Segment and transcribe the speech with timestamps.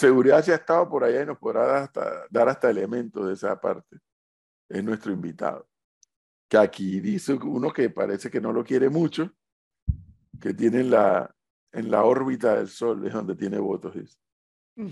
[0.00, 3.34] seguridad si ha estado por allá y nos podrá dar hasta, dar hasta elementos de
[3.34, 3.98] esa parte.
[4.68, 5.68] Es nuestro invitado.
[6.48, 9.30] Que aquí dice uno que parece que no lo quiere mucho,
[10.40, 11.34] que tiene en la,
[11.72, 14.18] en la órbita del Sol, es donde tiene votos, dice.
[14.76, 14.90] Mm.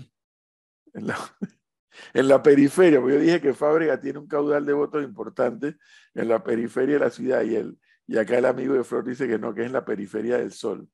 [0.93, 1.17] En la,
[2.13, 5.77] en la periferia, porque yo dije que Fábrega tiene un caudal de votos importante
[6.13, 9.27] en la periferia de la ciudad y, él, y acá el amigo de Flor dice
[9.27, 10.87] que no, que es en la periferia del Sol.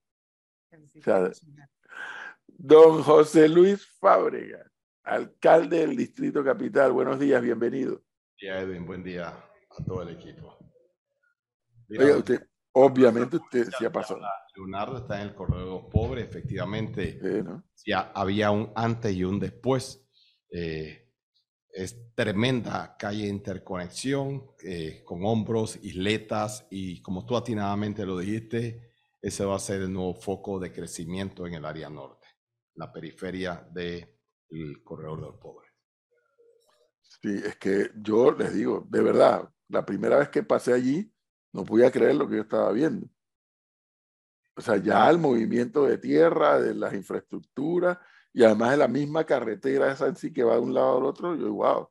[2.58, 4.72] Don José Luis Fábrega,
[5.04, 8.02] alcalde del Distrito Capital, buenos días, bienvenido.
[8.40, 10.58] Día Edwin, buen día a todo el equipo.
[11.90, 14.22] usted, obviamente usted sí ha pasado.
[14.56, 17.20] Leonardo está en el corredor pobre, efectivamente.
[17.86, 20.08] Ya había un antes y un después
[20.50, 21.12] eh,
[21.70, 28.94] es tremenda calle de interconexión eh, con hombros, isletas y como tú atinadamente lo dijiste,
[29.22, 32.25] ese va a ser el nuevo foco de crecimiento en el área norte,
[32.76, 35.68] la periferia del corredor del pobre.
[37.02, 41.12] Sí, es que yo les digo, de verdad, la primera vez que pasé allí,
[41.54, 43.08] no podía creer lo que yo estaba viendo.
[44.58, 47.98] O sea, ya el movimiento de tierra, de las infraestructuras,
[48.34, 51.06] y además es la misma carretera esa en sí que va de un lado al
[51.06, 51.90] otro, yo, wow.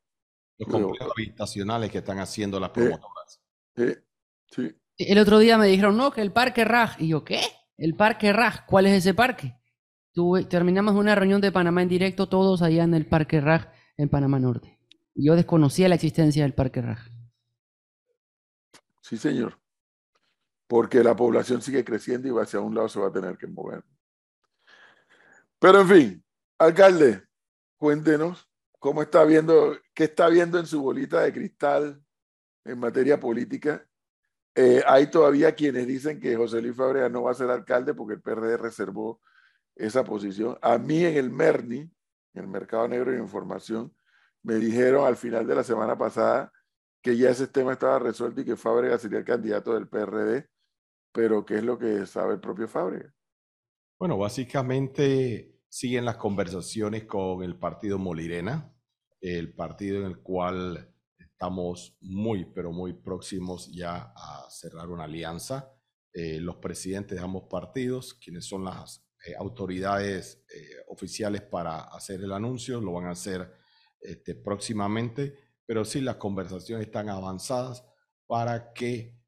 [0.58, 3.42] Los complejos habitacionales que están haciendo las promotoras.
[3.76, 3.94] Sí,
[4.50, 4.80] sí.
[4.96, 7.00] El otro día me dijeron, no, que el Parque Raj.
[7.00, 7.40] Y yo, ¿qué?
[7.76, 8.66] ¿El Parque Raj?
[8.66, 9.58] ¿Cuál es ese parque?
[10.48, 14.38] Terminamos una reunión de Panamá en directo, todos allá en el Parque Raj, en Panamá
[14.38, 14.78] Norte.
[15.14, 17.08] Yo desconocía la existencia del Parque Raj.
[19.00, 19.58] Sí, señor.
[20.68, 23.82] Porque la población sigue creciendo y hacia un lado se va a tener que mover.
[25.58, 26.24] Pero en fin,
[26.58, 27.24] Alcalde,
[27.76, 28.48] cuéntenos
[28.78, 32.02] cómo está viendo, qué está viendo en su bolita de cristal
[32.64, 33.84] en materia política.
[34.54, 38.14] Eh, hay todavía quienes dicen que José Luis Fábrega no va a ser alcalde porque
[38.14, 39.20] el PRD reservó
[39.76, 40.58] esa posición.
[40.62, 41.90] A mí en el MERNI, en
[42.34, 43.94] el Mercado Negro de Información,
[44.42, 46.52] me dijeron al final de la semana pasada
[47.02, 50.48] que ya ese tema estaba resuelto y que Fábrega sería el candidato del PRD,
[51.12, 53.12] pero ¿qué es lo que sabe el propio Fábrega?
[53.98, 58.72] Bueno, básicamente siguen las conversaciones con el partido Molirena,
[59.20, 65.70] el partido en el cual estamos muy, pero muy próximos ya a cerrar una alianza.
[66.12, 72.20] Eh, los presidentes de ambos partidos, quienes son las eh, autoridades eh, oficiales para hacer
[72.20, 73.52] el anuncio, lo van a hacer
[74.00, 75.36] este, próximamente,
[75.66, 77.84] pero sí las conversaciones están avanzadas
[78.26, 79.22] para que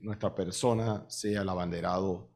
[0.00, 2.34] nuestra persona sea el abanderado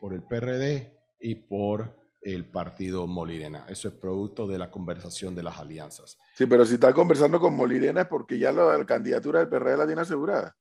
[0.00, 3.66] por el PRD y por el partido Molirena.
[3.68, 6.18] Eso es producto de la conversación de las alianzas.
[6.34, 9.86] Sí, pero si está conversando con Molirena es porque ya la candidatura del PRD la
[9.86, 10.56] tiene asegurada.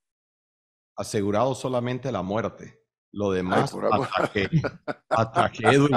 [0.95, 2.79] Asegurado solamente la muerte.
[3.17, 3.73] Lo demás,
[5.09, 5.95] hasta, que, Edwin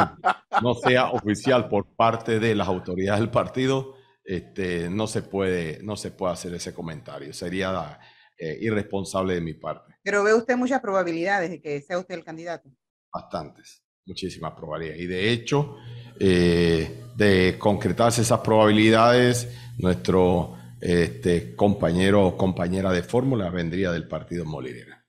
[0.63, 3.95] no sea oficial por parte de las autoridades del partido,
[4.25, 7.35] este, no, se puede, no se puede hacer ese comentario.
[7.35, 8.01] Sería
[8.39, 9.97] eh, irresponsable de mi parte.
[10.03, 12.71] Pero ve usted muchas probabilidades de que sea usted el candidato.
[13.13, 15.03] Bastantes muchísimas probabilidades.
[15.03, 15.77] Y de hecho,
[16.19, 19.49] eh, de concretarse esas probabilidades,
[19.79, 25.00] nuestro este, compañero o compañera de fórmula vendría del partido Molirena.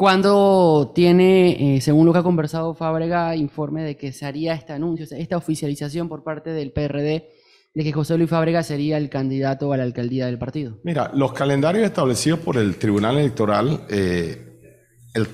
[0.00, 4.72] Cuando tiene, eh, según lo que ha conversado Fábrega, informe de que se haría este
[4.72, 7.28] anuncio, esta oficialización por parte del PRD
[7.74, 10.78] de que José Luis Fábrega sería el candidato a la alcaldía del partido?
[10.84, 14.72] Mira, los calendarios establecidos por el Tribunal Electoral eh,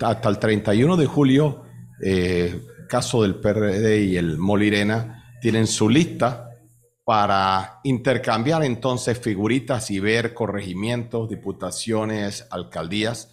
[0.01, 1.63] hasta el 31 de julio
[2.03, 6.51] eh, caso del PRD y el Molirena, tienen su lista
[7.05, 13.33] para intercambiar entonces figuritas y ver corregimientos, diputaciones, alcaldías.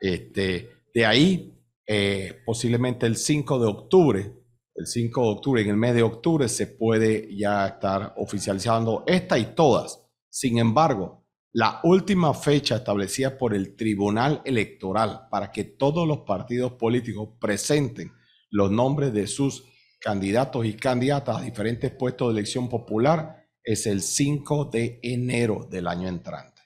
[0.00, 4.32] Este, de ahí, eh, posiblemente el 5 de octubre,
[4.74, 9.38] el 5 de octubre, en el mes de octubre, se puede ya estar oficializando esta
[9.38, 10.02] y todas.
[10.30, 16.72] Sin embargo, la última fecha establecida por el Tribunal Electoral para que todos los partidos
[16.72, 18.12] políticos presenten
[18.50, 19.64] los nombres de sus
[20.00, 25.86] candidatos y candidatas a diferentes puestos de elección popular es el 5 de enero del
[25.86, 26.62] año entrante.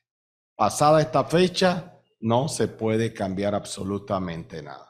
[0.57, 4.87] Pasada esta fecha, no se puede cambiar absolutamente nada.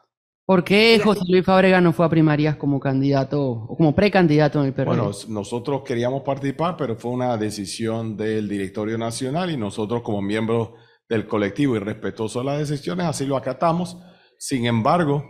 [0.47, 4.67] ¿Por qué José Luis Fábrega no fue a primarias como candidato o como precandidato en
[4.67, 4.87] el PRD?
[4.87, 10.69] Bueno, nosotros queríamos participar, pero fue una decisión del directorio nacional y nosotros como miembros
[11.09, 13.97] del colectivo y respetuosos de las decisiones, así lo acatamos.
[14.39, 15.25] Sin embargo,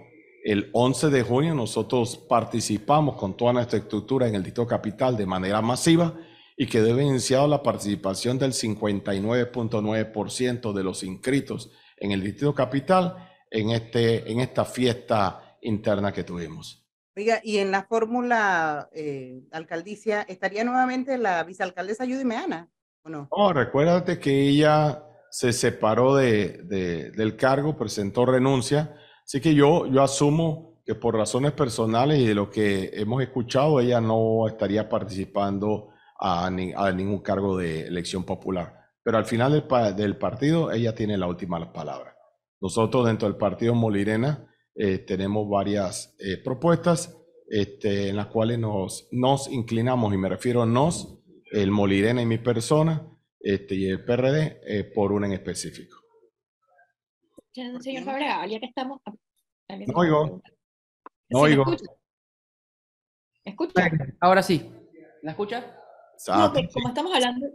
[0.44, 5.25] el 11 de junio nosotros participamos con toda nuestra estructura en el Distrito Capital de
[5.25, 6.12] manera masiva
[6.58, 13.16] y que debe iniciado la participación del 59.9% de los inscritos en el Distrito Capital
[13.50, 16.82] en, este, en esta fiesta interna que tuvimos.
[17.16, 22.69] Oiga, y en la fórmula eh, alcaldicia, ¿estaría nuevamente la vicealcaldesa Judy Meana
[23.02, 23.28] o no?
[23.34, 28.94] No, recuérdate que ella se separó de, de- del cargo, presentó renuncia,
[29.25, 33.81] así que yo, yo asumo que por razones personales y de lo que hemos escuchado,
[33.81, 35.88] ella no estaría participando
[36.19, 38.75] a, ni- a ningún cargo de elección popular.
[39.06, 42.17] Pero al final del, pa- del partido, ella tiene la última palabra.
[42.61, 47.17] Nosotros dentro del partido Molirena eh, tenemos varias eh, propuestas
[47.49, 51.20] este, en las cuales nos, nos inclinamos, y me refiero a nos,
[51.53, 53.08] el Molirena y mi persona,
[53.38, 55.99] este, y el PRD eh, por una en específico.
[57.55, 59.00] Señor Fabregat, ya que estamos.
[59.69, 60.26] ¿alguien No oigo.
[60.26, 60.41] No
[61.29, 61.62] ¿Sí me oigo.
[61.62, 61.93] escucha?
[63.44, 63.88] ¿Me escucha?
[64.20, 64.69] Ahora sí.
[65.23, 65.61] ¿La escucha?
[66.26, 67.47] No, Ah, que como estamos hablando,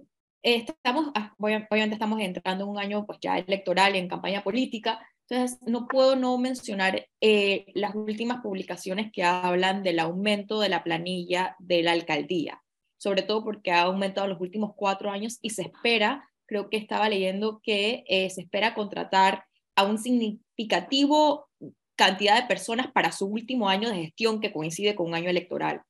[0.43, 4.43] estamos, ah, obvia- obviamente estamos entrando en un año pues ya electoral y en campaña
[4.43, 4.99] política,
[5.29, 10.83] entonces no puedo no mencionar eh, las últimas publicaciones que hablan del aumento de la
[10.83, 12.61] planilla de la alcaldía,
[12.97, 16.77] sobre todo porque ha aumentado en los últimos cuatro años y se espera, creo que
[16.77, 19.45] estaba leyendo que eh, se espera contratar
[19.75, 21.47] a un significativo
[21.95, 25.83] cantidad de personas para su último año de gestión que coincide con un año electoral.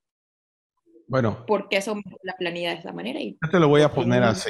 [1.12, 1.92] Bueno, ¿Por qué se
[2.24, 3.19] la planilla de esa manera?
[3.19, 4.50] Y yo te lo voy a poner así.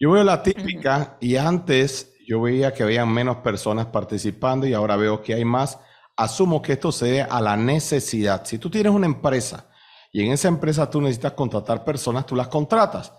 [0.00, 4.96] Yo veo la típica y antes yo veía que habían menos personas participando y ahora
[4.96, 5.78] veo que hay más.
[6.16, 8.44] Asumo que esto se debe a la necesidad.
[8.44, 9.70] Si tú tienes una empresa
[10.10, 13.12] y en esa empresa tú necesitas contratar personas, tú las contratas.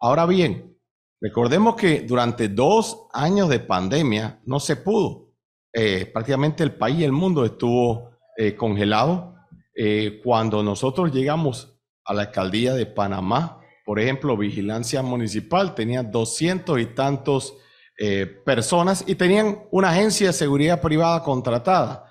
[0.00, 0.78] Ahora bien,
[1.20, 5.34] recordemos que durante dos años de pandemia no se pudo.
[5.74, 9.34] Eh, prácticamente el país y el mundo estuvo eh, congelado.
[9.74, 11.77] Eh, cuando nosotros llegamos
[12.08, 17.56] a la alcaldía de Panamá, por ejemplo, vigilancia municipal, tenía doscientos y tantos
[17.98, 22.04] eh, personas y tenían una agencia de seguridad privada contratada.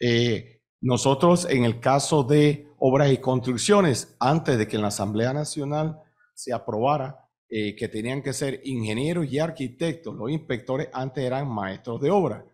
[0.00, 5.32] Eh, nosotros, en el caso de obras y construcciones, antes de que en la Asamblea
[5.32, 5.98] Nacional
[6.34, 12.00] se aprobara eh, que tenían que ser ingenieros y arquitectos, los inspectores antes eran maestros
[12.00, 12.44] de obra.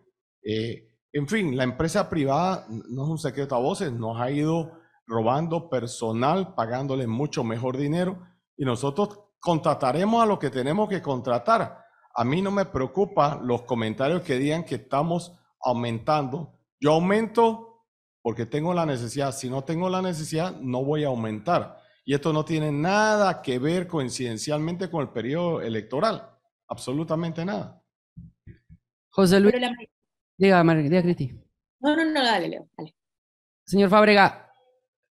[1.13, 4.80] En fin, la empresa privada, no es un secreto a voces, nos ha ido
[5.11, 8.23] robando personal, pagándole mucho mejor dinero
[8.57, 11.83] y nosotros contrataremos a lo que tenemos que contratar.
[12.15, 16.57] A mí no me preocupa los comentarios que digan que estamos aumentando.
[16.79, 17.83] Yo aumento
[18.21, 19.31] porque tengo la necesidad.
[19.33, 21.77] Si no tengo la necesidad, no voy a aumentar.
[22.05, 26.29] Y esto no tiene nada que ver coincidencialmente con el periodo electoral.
[26.67, 27.81] Absolutamente nada.
[29.09, 29.71] José Luis, la-
[30.37, 31.33] diga, Mar- diga, Cristi.
[31.81, 32.95] No, no, no, dale, Leo, dale.
[33.65, 34.50] Señor Fábrega,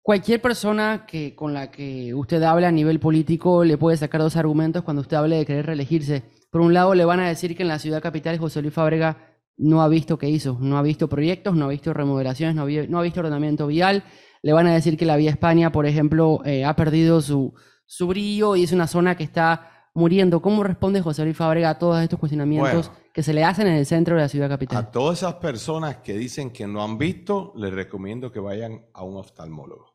[0.01, 4.35] cualquier persona que, con la que usted hable a nivel político le puede sacar dos
[4.35, 6.23] argumentos cuando usted hable de querer reelegirse.
[6.49, 9.17] Por un lado, le van a decir que en la ciudad capital José Luis Fábrega
[9.57, 12.87] no ha visto qué hizo, no ha visto proyectos, no ha visto remodelaciones, no, vi-
[12.87, 14.03] no ha visto ordenamiento vial.
[14.41, 17.53] Le van a decir que la vía España, por ejemplo, eh, ha perdido su,
[17.85, 20.41] su brillo y es una zona que está muriendo.
[20.41, 23.03] ¿Cómo responde José Luis Fábrega a todos estos cuestionamientos Bueno.
[23.13, 24.77] que se le hacen en el centro de la ciudad capital?
[24.77, 29.03] A todas esas personas que dicen que no han visto, les recomiendo que vayan a
[29.03, 29.88] un oftalmólogo.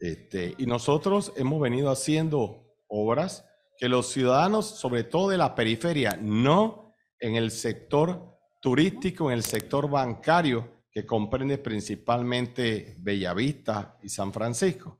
[0.00, 3.44] Este, y nosotros hemos venido haciendo obras
[3.76, 9.44] que los ciudadanos, sobre todo de la periferia, no en el sector turístico, en el
[9.44, 14.98] sector bancario, que comprende principalmente Bellavista y San Francisco.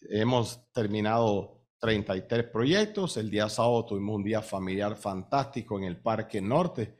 [0.00, 3.16] Hemos terminado 33 proyectos.
[3.16, 6.96] El día sábado tuvimos un día familiar fantástico en el Parque Norte,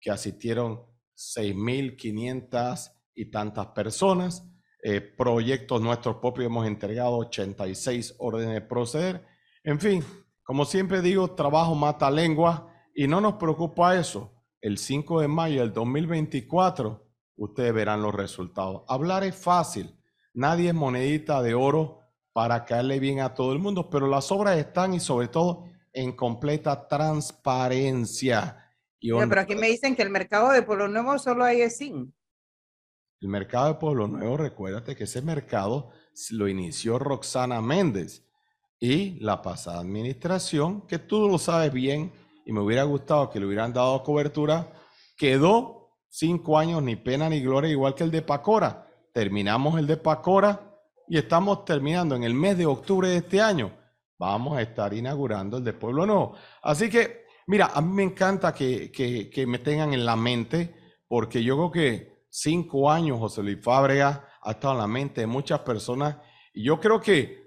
[0.00, 0.80] que asistieron
[1.14, 4.44] 6.500 y tantas personas.
[4.86, 9.24] Eh, proyectos nuestros propios hemos entregado 86 órdenes de proceder.
[9.62, 10.04] En fin,
[10.42, 14.30] como siempre digo, trabajo mata lengua y no nos preocupa eso.
[14.60, 17.02] El 5 de mayo del 2024,
[17.36, 18.82] ustedes verán los resultados.
[18.86, 19.98] Hablar es fácil.
[20.34, 22.00] Nadie es monedita de oro
[22.34, 25.64] para caerle bien a todo el mundo, pero las obras están y sobre todo
[25.94, 28.70] en completa transparencia.
[29.00, 32.12] Y pero aquí me dicen que el mercado de Pueblo Nuevo solo hay zinc.
[33.24, 35.88] El mercado de Pueblo Nuevo, recuérdate que ese mercado
[36.32, 38.22] lo inició Roxana Méndez
[38.78, 42.12] y la pasada administración, que tú lo sabes bien
[42.44, 44.70] y me hubiera gustado que le hubieran dado cobertura,
[45.16, 48.90] quedó cinco años ni pena ni gloria, igual que el de Pacora.
[49.14, 50.76] Terminamos el de Pacora
[51.08, 53.72] y estamos terminando en el mes de octubre de este año.
[54.18, 56.34] Vamos a estar inaugurando el de Pueblo Nuevo.
[56.60, 60.74] Así que, mira, a mí me encanta que, que, que me tengan en la mente,
[61.08, 65.26] porque yo creo que cinco años José Luis Fábrega ha estado en la mente de
[65.28, 66.16] muchas personas
[66.52, 67.44] y yo creo que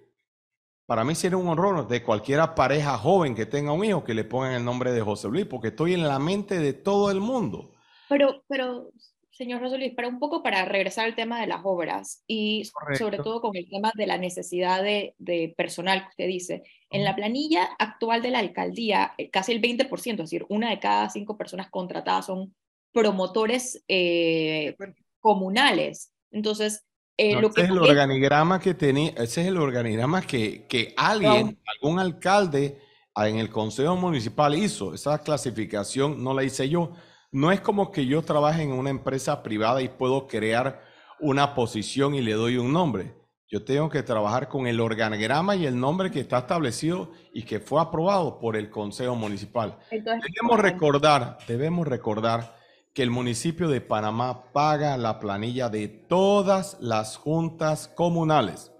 [0.86, 4.24] para mí sería un honor de cualquiera pareja joven que tenga un hijo que le
[4.24, 7.74] pongan el nombre de José Luis, porque estoy en la mente de todo el mundo.
[8.08, 8.89] Pero, pero,
[9.29, 12.63] Señor José Luis, para un poco para regresar al tema de las obras y
[12.98, 16.63] sobre todo con el tema de la necesidad de, de, personal que usted dice.
[16.89, 20.79] En la planilla actual de la alcaldía, eh, casi el 20%, es decir, una de
[20.79, 22.56] cada cinco personas contratadas son
[22.98, 24.75] promotores eh,
[25.20, 26.12] comunales.
[26.32, 26.84] Entonces,
[27.18, 30.94] eh, lo ese que es el organigrama que tenía, ese es el organigrama que, que
[30.98, 32.80] alguien, algún alcalde
[33.16, 34.94] en el Consejo Municipal hizo.
[34.94, 36.92] Esa clasificación no la hice yo
[37.32, 40.82] no es como que yo trabaje en una empresa privada y puedo crear
[41.20, 43.13] una posición y le doy un nombre.
[43.50, 47.60] Yo tengo que trabajar con el organigrama y el nombre que está establecido y que
[47.60, 49.77] fue aprobado por el Consejo Municipal.
[49.92, 52.57] debemos recordar, debemos recordar
[52.98, 58.72] que el municipio de Panamá paga la planilla de todas las juntas comunales.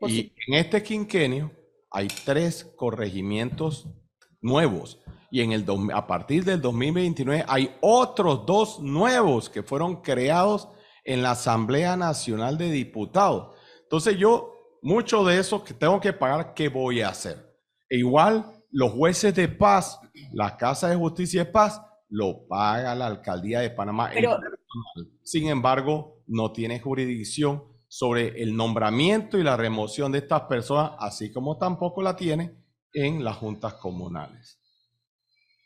[0.00, 1.52] Y en este quinquenio
[1.90, 3.88] hay tres corregimientos
[4.40, 10.70] nuevos y en el, a partir del 2029 hay otros dos nuevos que fueron creados
[11.04, 13.54] en la Asamblea Nacional de Diputados.
[13.82, 17.54] Entonces yo, mucho de eso que tengo que pagar, ¿qué voy a hacer?
[17.90, 20.00] E igual los jueces de paz,
[20.32, 21.82] la Casa de Justicia de Paz,
[22.12, 24.10] lo paga la Alcaldía de Panamá.
[25.22, 31.32] Sin embargo, no tiene jurisdicción sobre el nombramiento y la remoción de estas personas, así
[31.32, 32.54] como tampoco la tiene
[32.92, 34.60] en las juntas comunales.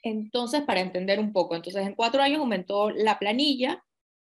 [0.05, 3.85] Entonces, para entender un poco, entonces en cuatro años aumentó la planilla,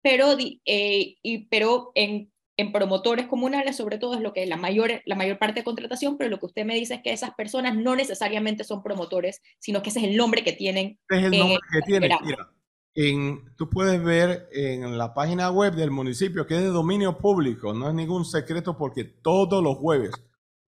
[0.02, 0.36] pero,
[0.66, 5.02] eh, y, pero en, en, promotores comunales, sobre todo, es lo que es la mayor,
[5.06, 7.76] la mayor parte de contratación, pero lo que usted me dice es que esas personas
[7.76, 11.00] no necesariamente son promotores, sino que ese es el nombre que tienen.
[11.10, 12.12] Es el nombre que tienen.
[12.24, 12.50] Mira,
[12.96, 17.74] en, tú puedes ver en la página web del municipio que es de dominio público,
[17.74, 20.12] no es ningún secreto porque todos los jueves,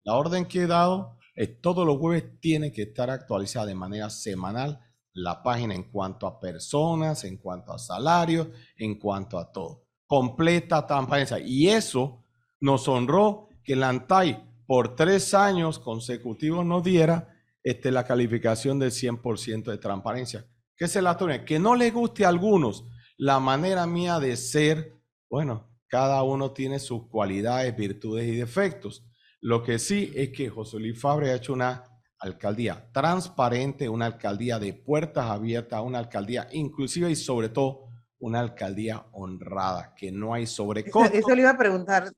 [0.04, 4.10] la orden que he dado es todos los jueves tiene que estar actualizada de manera
[4.10, 4.80] semanal
[5.14, 9.88] la página en cuanto a personas, en cuanto a salarios, en cuanto a todo.
[10.12, 11.40] Completa transparencia.
[11.40, 12.22] Y eso
[12.60, 18.92] nos honró que la ANTAI por tres años consecutivos nos diera este, la calificación del
[18.92, 20.46] 100% de transparencia.
[20.76, 22.84] ¿Qué es la Que no le guste a algunos
[23.16, 24.98] la manera mía de ser,
[25.30, 29.08] bueno, cada uno tiene sus cualidades, virtudes y defectos.
[29.40, 31.86] Lo que sí es que José Luis Fabre ha hecho una
[32.20, 37.91] alcaldía transparente, una alcaldía de puertas abiertas, una alcaldía inclusiva y sobre todo
[38.22, 41.14] una alcaldía honrada, que no hay sobrecosto.
[41.14, 42.12] Eso, le iba a preguntar.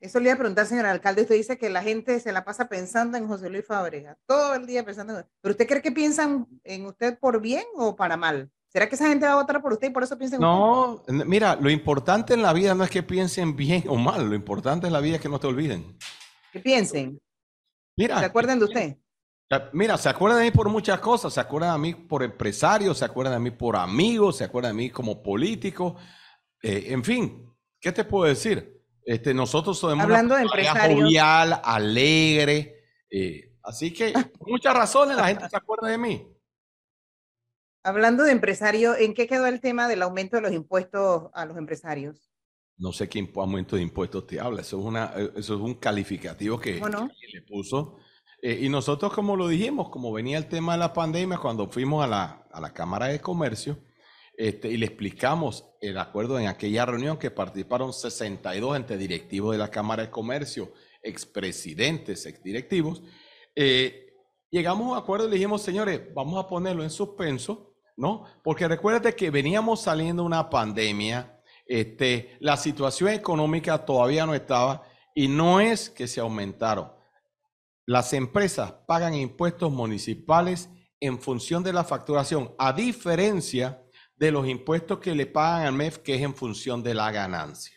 [0.00, 1.22] Eso le iba a preguntar, señor alcalde.
[1.22, 4.66] Usted dice que la gente se la pasa pensando en José Luis Fábrega, todo el
[4.66, 5.26] día pensando en...
[5.42, 8.50] ¿Pero usted cree que piensan en usted por bien o para mal?
[8.68, 10.94] ¿Será que esa gente va a votar por usted y por eso piensan en no,
[10.94, 11.12] usted?
[11.12, 14.34] No, mira, lo importante en la vida no es que piensen bien o mal, lo
[14.34, 15.98] importante en la vida es que no te olviden.
[16.52, 17.20] Que piensen.
[17.96, 18.96] Mira, ¿Se acuerdan de usted?
[19.72, 21.32] Mira, se acuerdan de mí por muchas cosas.
[21.32, 24.82] Se acuerdan de mí por empresario, se acuerdan de mí por amigos, se acuerdan de
[24.84, 25.96] mí como político.
[26.62, 28.80] Eh, en fin, ¿qué te puedo decir?
[29.04, 32.84] Este, nosotros somos Hablando una de jovial, alegre.
[33.10, 36.26] Eh, así que, por muchas razones, la gente se acuerda de mí.
[37.82, 41.56] Hablando de empresario, ¿en qué quedó el tema del aumento de los impuestos a los
[41.56, 42.30] empresarios?
[42.80, 45.74] no sé qué aumento de impuestos te habla, eso es, una, eh, eso es un
[45.74, 47.98] calificativo que, le puso.
[48.42, 52.04] Eh, y nosotros, como lo dijimos, como venía el tema de la pandemia, cuando fuimos
[52.04, 53.78] a la, a la Cámara de Comercio
[54.36, 59.58] este, y le explicamos el acuerdo en aquella reunión que participaron 62 entre directivos de
[59.58, 63.02] la Cámara de Comercio, expresidentes, exdirectivos,
[63.54, 64.14] eh,
[64.50, 68.24] llegamos a un acuerdo y le dijimos, señores, vamos a ponerlo en suspenso, ¿no?
[68.42, 71.36] Porque recuérdate que veníamos saliendo una pandemia
[71.70, 74.82] este, la situación económica todavía no estaba
[75.14, 76.90] y no es que se aumentaron.
[77.90, 80.70] Las empresas pagan impuestos municipales
[81.00, 85.98] en función de la facturación, a diferencia de los impuestos que le pagan al MEF,
[85.98, 87.76] que es en función de la ganancia.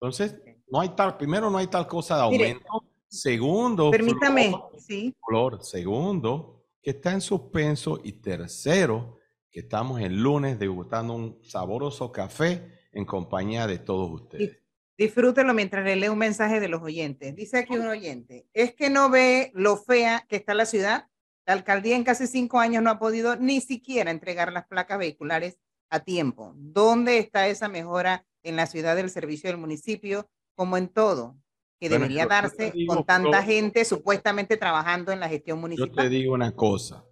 [0.00, 0.36] Entonces,
[0.68, 2.82] no hay tal, primero no hay tal cosa de aumento.
[3.08, 5.14] segundo, permítame, sí.
[5.28, 8.00] Flor, segundo, que está en suspenso.
[8.02, 9.18] Y tercero,
[9.50, 14.65] que estamos el lunes degustando un saboroso café en compañía de todos ustedes.
[14.98, 17.34] Disfrútenlo mientras le leo un mensaje de los oyentes.
[17.36, 21.08] Dice aquí un oyente, es que no ve lo fea que está la ciudad.
[21.44, 25.58] La alcaldía en casi cinco años no ha podido ni siquiera entregar las placas vehiculares
[25.90, 26.54] a tiempo.
[26.56, 31.36] ¿Dónde está esa mejora en la ciudad del servicio del municipio, como en todo,
[31.78, 35.90] que debería darse con tanta gente supuestamente trabajando en la gestión municipal?
[35.90, 37.04] Yo te digo una cosa.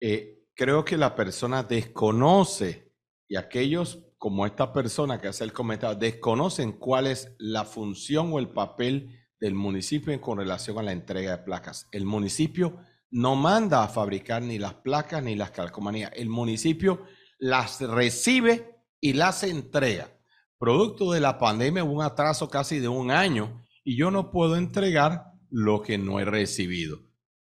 [0.00, 2.90] Eh, creo que la persona desconoce
[3.28, 8.38] y aquellos como esta persona que hace el comentario, desconocen cuál es la función o
[8.38, 11.88] el papel del municipio con relación a la entrega de placas.
[11.92, 12.78] El municipio
[13.10, 16.10] no manda a fabricar ni las placas ni las calcomanías.
[16.14, 17.02] El municipio
[17.38, 20.08] las recibe y las entrega.
[20.56, 24.56] Producto de la pandemia hubo un atraso casi de un año y yo no puedo
[24.56, 26.96] entregar lo que no he recibido.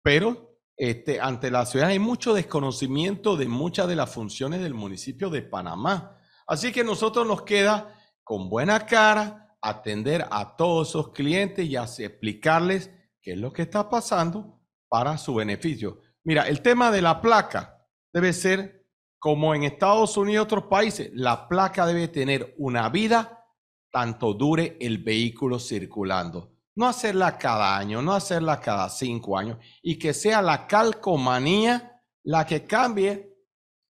[0.04, 5.32] Pero este, ante la ciudad hay mucho desconocimiento de muchas de las funciones del municipio
[5.32, 6.17] de Panamá.
[6.48, 12.90] Así que nosotros nos queda con buena cara atender a todos esos clientes y explicarles
[13.22, 16.02] qué es lo que está pasando para su beneficio.
[16.24, 18.86] Mira, el tema de la placa debe ser
[19.20, 23.46] como en Estados Unidos y otros países, la placa debe tener una vida
[23.92, 26.54] tanto dure el vehículo circulando.
[26.76, 32.46] No hacerla cada año, no hacerla cada cinco años y que sea la calcomanía la
[32.46, 33.37] que cambie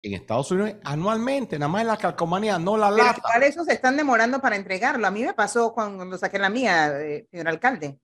[0.02, 3.22] en Estados Unidos anualmente, nada más la calcomanía, no la lata.
[3.34, 5.08] Pero eso se están demorando para entregarlo.
[5.08, 8.00] A mí me pasó cuando saqué la mía, eh, señor alcalde.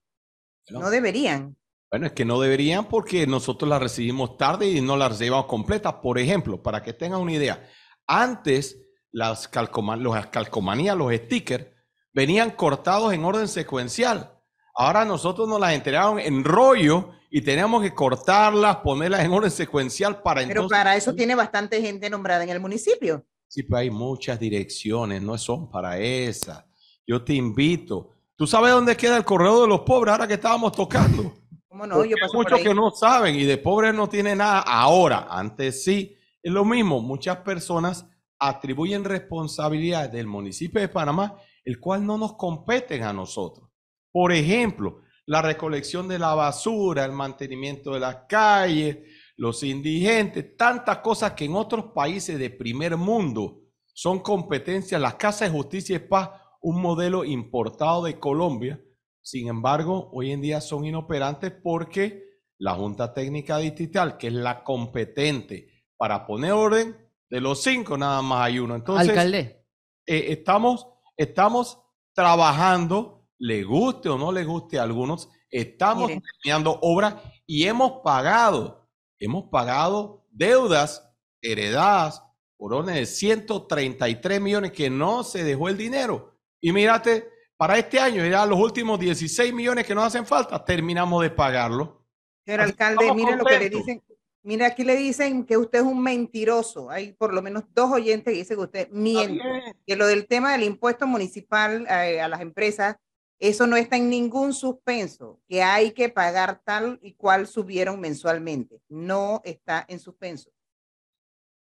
[0.70, 1.56] no deberían.
[1.90, 6.00] Bueno, es que no deberían porque nosotros la recibimos tarde y no la recibimos completa.
[6.00, 7.68] Por ejemplo, para que tengan una idea,
[8.06, 11.66] antes las los calcomanías, los stickers,
[12.12, 14.40] venían cortados en orden secuencial.
[14.74, 20.22] Ahora nosotros nos las entregaron en rollo y teníamos que cortarlas, ponerlas en orden secuencial
[20.22, 23.26] para Pero para eso tiene bastante gente nombrada en el municipio.
[23.48, 26.64] Sí, pero hay muchas direcciones, no son para esas.
[27.04, 28.12] Yo te invito.
[28.36, 31.34] ¿Tú sabes dónde queda el correo de los pobres ahora que estábamos tocando?
[31.72, 32.04] no?
[32.04, 35.26] Yo muchos que no saben y de pobres no tiene nada ahora.
[35.28, 36.16] Antes sí.
[36.40, 37.00] Es lo mismo.
[37.00, 38.06] Muchas personas
[38.38, 43.68] atribuyen responsabilidades del municipio de Panamá, el cual no nos competen a nosotros.
[44.12, 48.98] Por ejemplo, la recolección de la basura, el mantenimiento de las calles,
[49.36, 53.62] los indigentes, tantas cosas que en otros países de primer mundo
[53.92, 55.00] son competencias.
[55.00, 58.80] Las casas de justicia y paz, un modelo importado de Colombia,
[59.24, 62.24] sin embargo, hoy en día son inoperantes porque
[62.58, 66.96] la Junta Técnica Distrital, que es la competente para poner orden,
[67.30, 68.74] de los cinco nada más hay uno.
[68.74, 69.64] Entonces, Alcalde.
[70.06, 71.80] Eh, estamos, estamos
[72.12, 78.88] trabajando, le guste o no le guste a algunos, estamos terminando obras y hemos pagado,
[79.18, 81.06] hemos pagado deudas
[81.42, 82.22] heredadas
[82.56, 86.38] por orden de 133 millones que no se dejó el dinero.
[86.58, 91.22] Y mírate, para este año, ya los últimos 16 millones que nos hacen falta, terminamos
[91.22, 92.02] de pagarlo.
[92.46, 94.02] Señor alcalde, mire lo que le dicen.
[94.42, 96.90] Mira, aquí le dicen que usted es un mentiroso.
[96.90, 99.44] Hay por lo menos dos oyentes que dicen que usted miente.
[99.86, 102.96] Que lo del tema del impuesto municipal eh, a las empresas,
[103.38, 105.40] eso no está en ningún suspenso.
[105.48, 108.80] Que hay que pagar tal y cual subieron mensualmente.
[108.88, 110.50] No está en suspenso.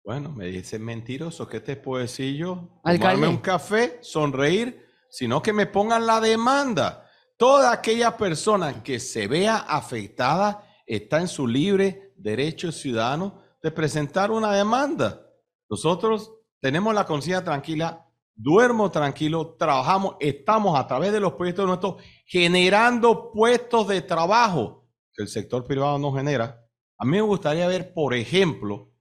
[0.05, 1.49] Bueno, me dicen mentiroso.
[1.49, 2.81] ¿Qué te puedo decir yo?
[2.85, 7.07] Tomarme un café, sonreír sino que me pongan la demanda.
[7.37, 14.31] Toda aquella persona que se vea afectada está en su libre derecho ciudadano de presentar
[14.31, 15.21] una demanda.
[15.69, 18.02] Nosotros tenemos la conciencia tranquila,
[18.35, 25.23] duermo tranquilo, trabajamos, estamos a través de los proyectos nuestros generando puestos de trabajo que
[25.23, 26.65] el sector privado no genera.
[26.99, 28.93] A mí me gustaría ver, por ejemplo,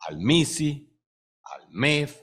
[0.00, 0.96] al MISI,
[1.42, 2.20] al MEF,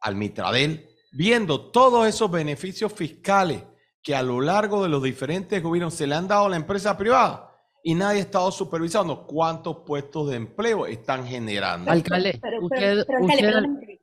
[0.00, 3.62] al Mitradel, viendo todos esos beneficios fiscales
[4.02, 6.96] que a lo largo de los diferentes gobiernos se le han dado a la empresa
[6.98, 7.50] privada
[7.82, 11.90] y nadie ha estado supervisando cuántos puestos de empleo están generando.
[11.90, 13.98] Alcalde, usted, alcalde, usted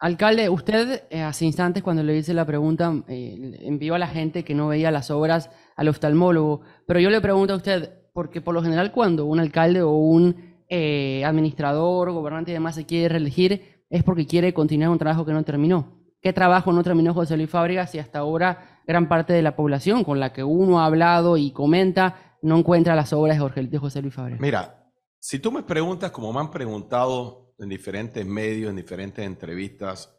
[0.00, 4.68] eh, hace instantes cuando le hice la pregunta eh, envió a la gente que no
[4.68, 8.92] veía las obras al oftalmólogo, pero yo le pregunto a usted, porque por lo general
[8.92, 14.26] cuando un alcalde o un eh, administrador, gobernante y demás se quiere reelegir es porque
[14.26, 17.98] quiere continuar un trabajo que no terminó qué trabajo no terminó José Luis Fábregas y
[17.98, 22.36] hasta ahora gran parte de la población con la que uno ha hablado y comenta
[22.42, 24.40] no encuentra las obras de, José Luis Fábregas.
[24.40, 24.86] Mira,
[25.18, 30.14] si tú me preguntas, como me han preguntado en diferentes medios, en diferentes entrevistas,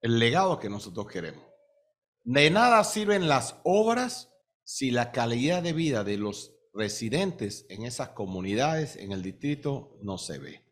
[0.00, 1.42] el legado que nosotros queremos.
[2.22, 4.30] De nada sirven las obras
[4.64, 10.18] si la calidad de vida de los residentes en esas comunidades, en el distrito, no
[10.18, 10.64] se ve.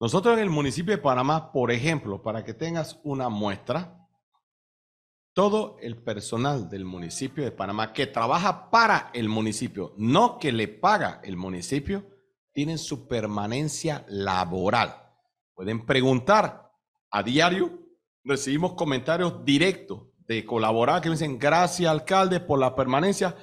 [0.00, 4.08] Nosotros en el municipio de Panamá, por ejemplo, para que tengas una muestra,
[5.32, 10.68] todo el personal del municipio de Panamá que trabaja para el municipio, no que le
[10.68, 12.09] paga el municipio,
[12.52, 14.96] tienen su permanencia laboral.
[15.54, 16.70] Pueden preguntar
[17.10, 17.78] a diario,
[18.24, 23.36] recibimos comentarios directos de colaborar que me dicen, gracias alcalde por la permanencia,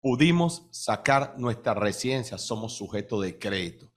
[0.00, 3.90] pudimos sacar nuestra residencia, somos sujetos de crédito.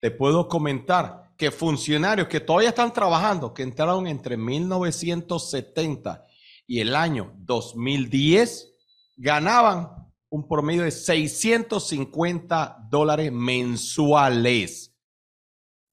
[0.00, 6.26] Te puedo comentar que funcionarios que todavía están trabajando, que entraron entre 1970
[6.66, 8.72] y el año 2010,
[9.16, 10.03] ganaban
[10.34, 14.92] un promedio de 650 dólares mensuales.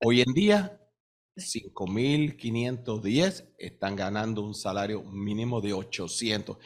[0.04, 0.82] Hoy en día,
[1.38, 6.58] 5.510 están ganando un salario mínimo de 800.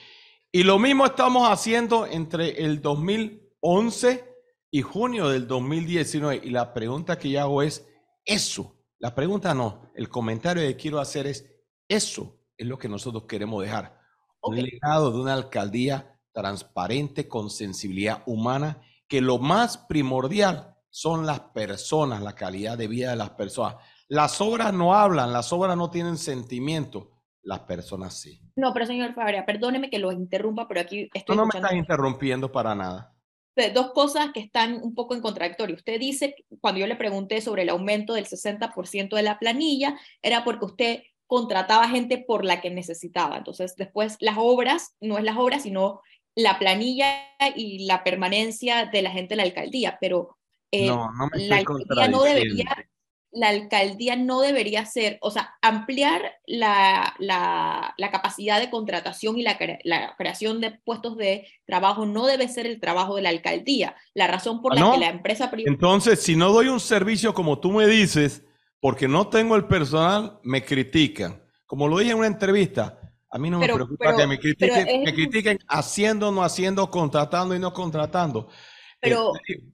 [0.53, 4.23] Y lo mismo estamos haciendo entre el 2011
[4.71, 6.43] y junio del 2019.
[6.45, 7.85] Y la pregunta que yo hago es,
[8.23, 11.45] eso, la pregunta no, el comentario que quiero hacer es,
[11.89, 13.99] eso es lo que nosotros queremos dejar.
[14.41, 21.39] Un legado de una alcaldía transparente, con sensibilidad humana, que lo más primordial son las
[21.39, 23.75] personas, la calidad de vida de las personas.
[24.07, 28.41] Las obras no hablan, las obras no tienen sentimiento, las personas sí.
[28.55, 31.35] No, pero señor Fabria, perdóneme que lo interrumpa, pero aquí estoy.
[31.35, 33.13] No, no me estás interrumpiendo para nada.
[33.73, 35.77] Dos cosas que están un poco en contradictorio.
[35.77, 40.43] Usted dice, cuando yo le pregunté sobre el aumento del 60% de la planilla, era
[40.43, 43.37] porque usted contrataba gente por la que necesitaba.
[43.37, 46.01] Entonces, después las obras, no es las obras, sino
[46.35, 47.07] la planilla
[47.55, 49.97] y la permanencia de la gente en la alcaldía.
[49.99, 50.37] Pero
[50.71, 52.87] eh, no, no me la alcaldía no debería
[53.35, 59.43] la alcaldía no debería ser, o sea, ampliar la, la, la capacidad de contratación y
[59.43, 63.95] la, la, creación de puestos de trabajo no debe ser el trabajo de la alcaldía.
[64.13, 65.73] La razón por ah, la que la empresa privada...
[65.73, 68.41] Entonces, si no doy un servicio como tú me dices,
[68.79, 71.43] porque no tengo el personal, me critican.
[71.65, 75.13] Como lo dije en una entrevista, a mí no me preocupa que me critiquen, me
[75.13, 78.49] critiquen haciendo, no haciendo, contratando y no contratando.
[79.01, 79.33] Pero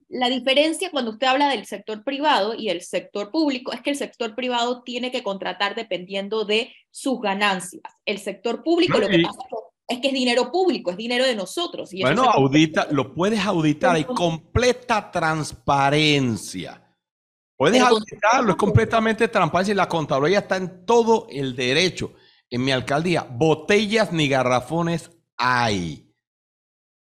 [0.09, 3.95] la diferencia cuando usted habla del sector privado y el sector público es que el
[3.95, 7.83] sector privado tiene que contratar dependiendo de sus ganancias.
[8.05, 9.39] El sector público lo que pasa
[9.87, 11.93] es que es dinero público, es dinero de nosotros.
[11.93, 16.81] Y bueno, audita, lo puedes auditar, hay completa transparencia.
[17.57, 22.13] Puedes auditarlo, es completamente transparencia y la Contraloría está en todo el derecho.
[22.51, 26.07] En mi alcaldía, botellas ni garrafones hay.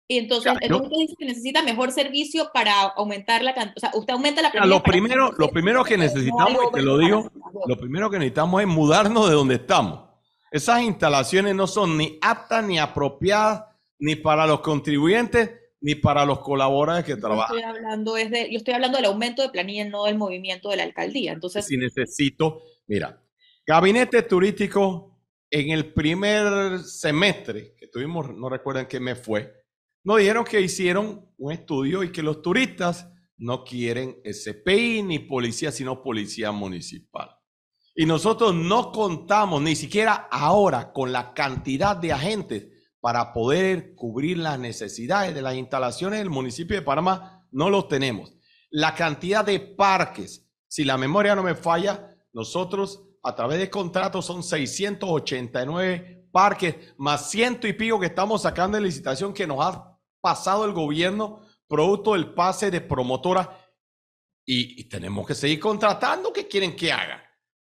[0.07, 3.77] Y entonces, usted dice que necesita mejor servicio para aumentar la cantidad.
[3.77, 7.31] O sea, usted aumenta la Lo primero, lo primero que necesitamos, y te lo digo,
[7.67, 10.11] lo primero que necesitamos es mudarnos de donde estamos.
[10.51, 13.67] Esas instalaciones no son ni aptas ni apropiadas
[14.01, 15.51] ni para los contribuyentes
[15.81, 17.57] ni para los colaboradores que trabajan.
[17.57, 20.77] Estoy hablando es de, yo estoy hablando del aumento de planilla, no del movimiento de
[20.77, 21.33] la alcaldía.
[21.33, 23.23] Entonces, si necesito, mira,
[23.65, 25.10] gabinete turístico
[25.51, 29.53] en el primer semestre que tuvimos, no recuerdan qué me fue,
[30.05, 35.73] nos dijeron que hicieron un estudio y que los turistas no quieren SPI ni policía,
[35.73, 37.31] sino policía municipal.
[37.95, 42.69] Y nosotros no contamos ni siquiera ahora con la cantidad de agentes
[43.01, 47.47] para poder cubrir las necesidades de las instalaciones del municipio de Panamá.
[47.51, 48.35] No los tenemos.
[48.71, 54.25] La cantidad de parques, si la memoria no me falla, nosotros a través de contratos
[54.25, 59.99] son 689 parques, más ciento y pico que estamos sacando de licitación que nos ha
[60.21, 63.59] pasado el gobierno producto del pase de promotora
[64.45, 66.33] y, tenemos que seguir contratando.
[66.33, 67.23] ¿Qué quieren que haga?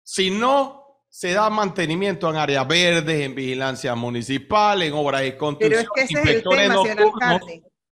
[0.03, 5.87] Si no se da mantenimiento en áreas verdes, en vigilancia municipal, en obras de construcción,
[5.95, 7.41] Pero es que ese es el tema.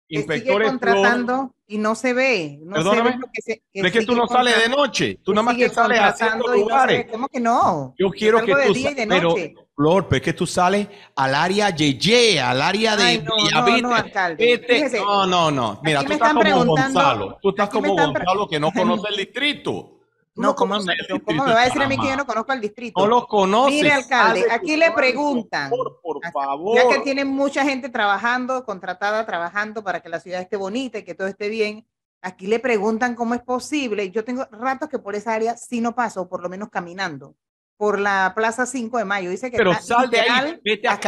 [0.09, 2.59] Inspectores sigue contratando y no se ve.
[2.63, 5.99] No Perdóname, se ve que, tú no sales de noche, tú nada más que sales
[5.99, 7.07] haciendo lugares.
[7.11, 7.93] ¿Cómo que no?
[7.97, 8.73] Yo quiero que tú,
[9.07, 9.35] pero
[9.75, 13.95] Flor, pero es que tú sales al área Yeye, al área de no, no, no,
[13.95, 14.53] alcalde.
[14.53, 15.79] Este, no, no, no.
[15.83, 17.37] Mira, tú estás como Gonzalo.
[17.41, 19.98] Tú estás como Gonzalo que no conoce el distrito.
[20.35, 20.77] No, ¿cómo,
[21.25, 22.99] ¿cómo me va a decir a mí que yo no conozco el distrito?
[23.01, 23.73] No lo conoces.
[23.73, 25.69] Mire, alcalde, aquí le preguntan.
[25.69, 26.77] Por, por favor.
[26.77, 31.03] Ya que tienen mucha gente trabajando, contratada trabajando para que la ciudad esté bonita y
[31.03, 31.85] que todo esté bien.
[32.21, 34.11] Aquí le preguntan cómo es posible.
[34.11, 37.35] Yo tengo ratos que por esa área sí no paso, por lo menos caminando,
[37.77, 39.29] por la Plaza 5 de Mayo.
[39.29, 40.99] Dice que Pero sal de ahí, vete a.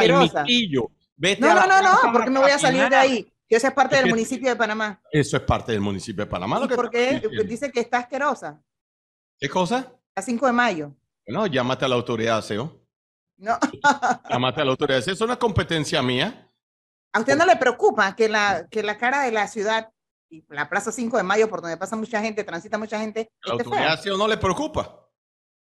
[1.17, 3.33] Vete no, no, no, no, porque me voy a salir de ahí.
[3.47, 5.01] Que esa es parte del municipio de Panamá.
[5.11, 6.61] Eso es parte del municipio de Panamá.
[6.63, 7.21] ¿Y por qué?
[7.45, 8.61] Dice que está asquerosa.
[9.41, 9.91] ¿Qué cosa?
[10.15, 10.95] A 5 de mayo.
[11.25, 12.79] Bueno, llámate a la autoridad de SEO.
[13.37, 13.57] No.
[14.29, 15.13] llámate a la autoridad de SEO.
[15.15, 16.47] Es una competencia mía.
[17.11, 19.91] ¿A usted no le preocupa que la, que la cara de la ciudad
[20.29, 23.31] y la Plaza 5 de Mayo, por donde pasa mucha gente, transita mucha gente.
[23.43, 25.09] ¿A la autoridad de SEO no le preocupa?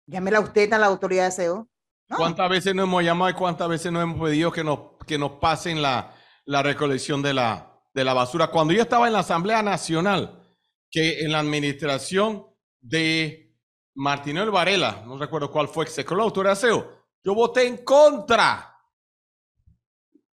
[0.07, 1.69] Llámela usted a la autoridad de SEO.
[2.09, 5.31] ¿Cuántas veces nos hemos llamado y cuántas veces nos hemos pedido que nos, que nos
[5.39, 8.47] pasen la, la recolección de la, de la basura?
[8.47, 10.53] Cuando yo estaba en la Asamblea Nacional,
[10.91, 12.45] que en la administración
[12.81, 13.42] de
[13.95, 16.41] Martinel Varela, no recuerdo cuál fue, se creó de
[17.23, 18.77] Yo voté en contra.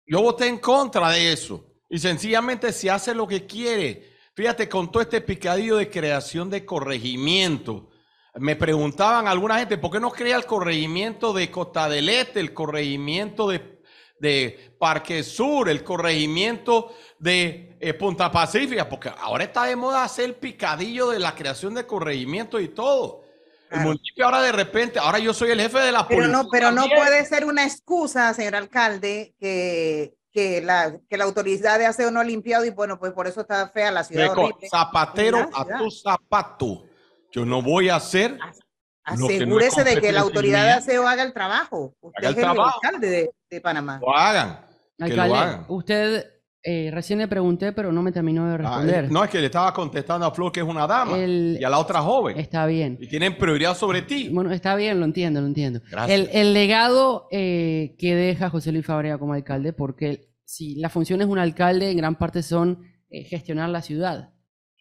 [0.05, 1.65] Yo voté en contra de eso.
[1.89, 4.17] Y sencillamente se hace lo que quiere.
[4.33, 7.89] Fíjate, con todo este picadillo de creación de corregimiento.
[8.35, 13.81] Me preguntaban alguna gente, ¿por qué no crea el corregimiento de Costa el corregimiento de,
[14.19, 18.87] de Parque Sur, el corregimiento de eh, Punta Pacífica?
[18.87, 23.28] Porque ahora está de moda hacer el picadillo de la creación de corregimiento y todo.
[23.71, 26.37] El municipio ahora de repente, ahora yo soy el jefe de la Pero policía.
[26.43, 31.77] no, pero no puede ser una excusa, señor alcalde, que, que, la, que la autoridad
[31.77, 34.31] de aseo no ha limpiado y bueno, pues por eso está fea la ciudad.
[34.37, 34.67] Horrible.
[34.69, 36.85] zapatero a tu zapato.
[37.31, 41.23] Yo no voy a hacer que no Asegúrese de que la autoridad de aseo haga
[41.23, 41.95] el trabajo.
[41.99, 42.79] Usted Haga el es el trabajo.
[42.83, 43.99] alcalde de, de Panamá.
[44.01, 44.65] lo hagan.
[44.97, 45.65] Que lo hagan.
[45.67, 46.25] usted
[46.71, 49.11] eh, recién le pregunté, pero no me terminó de Ah, responder.
[49.11, 51.69] no, es que le estaba contestando a Flor que es una dama El- y a
[51.69, 52.37] la otra joven.
[52.37, 52.97] Está bien.
[53.01, 54.29] Y tienen prioridad sobre ti.
[54.31, 55.81] Bueno, está bien, lo entiendo, lo entiendo.
[55.89, 56.19] Gracias.
[56.19, 61.21] El, el legado eh, que deja José Luis Fábrega como alcalde, porque si la función
[61.21, 62.79] es un alcalde, en gran parte son
[63.09, 64.29] eh, gestionar la ciudad.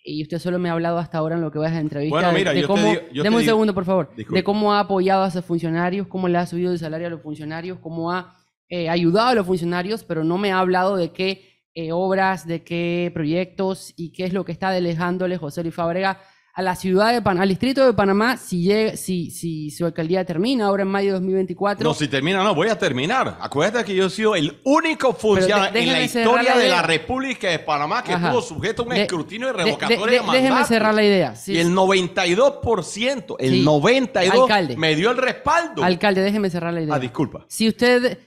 [0.05, 2.29] Y usted solo me ha hablado hasta ahora en lo que va a entrevista Bueno,
[2.29, 4.11] de- mira, de, yo te cómo, digo- yo te deme un digo- segundo, por favor,
[4.17, 4.39] Disculpe.
[4.39, 7.23] de cómo ha apoyado a sus funcionarios, cómo le ha subido el salario a los
[7.23, 8.35] funcionarios, cómo ha
[8.71, 11.48] eh, ayudado a los funcionarios, pero no me ha hablado de qué
[11.81, 16.19] eh, obras, de qué proyectos y qué es lo que está delegándole José Luis Fábrega
[16.55, 20.25] a la ciudad de Panamá, al distrito de Panamá, si, llega, si, si su alcaldía
[20.25, 21.85] termina ahora en mayo de 2024.
[21.85, 23.39] No, si termina, no, voy a terminar.
[23.41, 26.83] Acuérdate que yo he sido el único funcionario de- en la historia la de la
[26.83, 30.95] República de Panamá que estuvo sujeto a un De- escrutinio revocatorio de- de, déjeme cerrar
[30.95, 31.37] la idea.
[31.37, 33.63] Sí, y el 92%, el Sí.
[33.65, 34.77] 92% Alcalde.
[34.77, 35.85] me dio el respaldo.
[35.85, 36.95] Alcalde, déjeme cerrar la idea.
[36.95, 37.45] Ah, disculpa.
[37.47, 38.19] Si usted,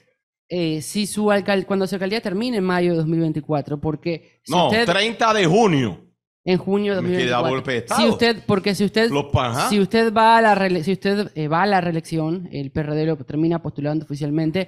[0.54, 4.68] eh, si su alcalde, cuando su alcaldía termine en mayo de 2024, porque si No,
[4.68, 6.02] usted 30 de junio.
[6.44, 8.10] en junio de Me quiere dar 2024, golpe de si estado.
[8.12, 9.26] usted, porque si usted, Los
[9.70, 13.06] si usted va a la, reele- si usted eh, va a la reelección, el PRD
[13.06, 14.68] lo termina postulando oficialmente,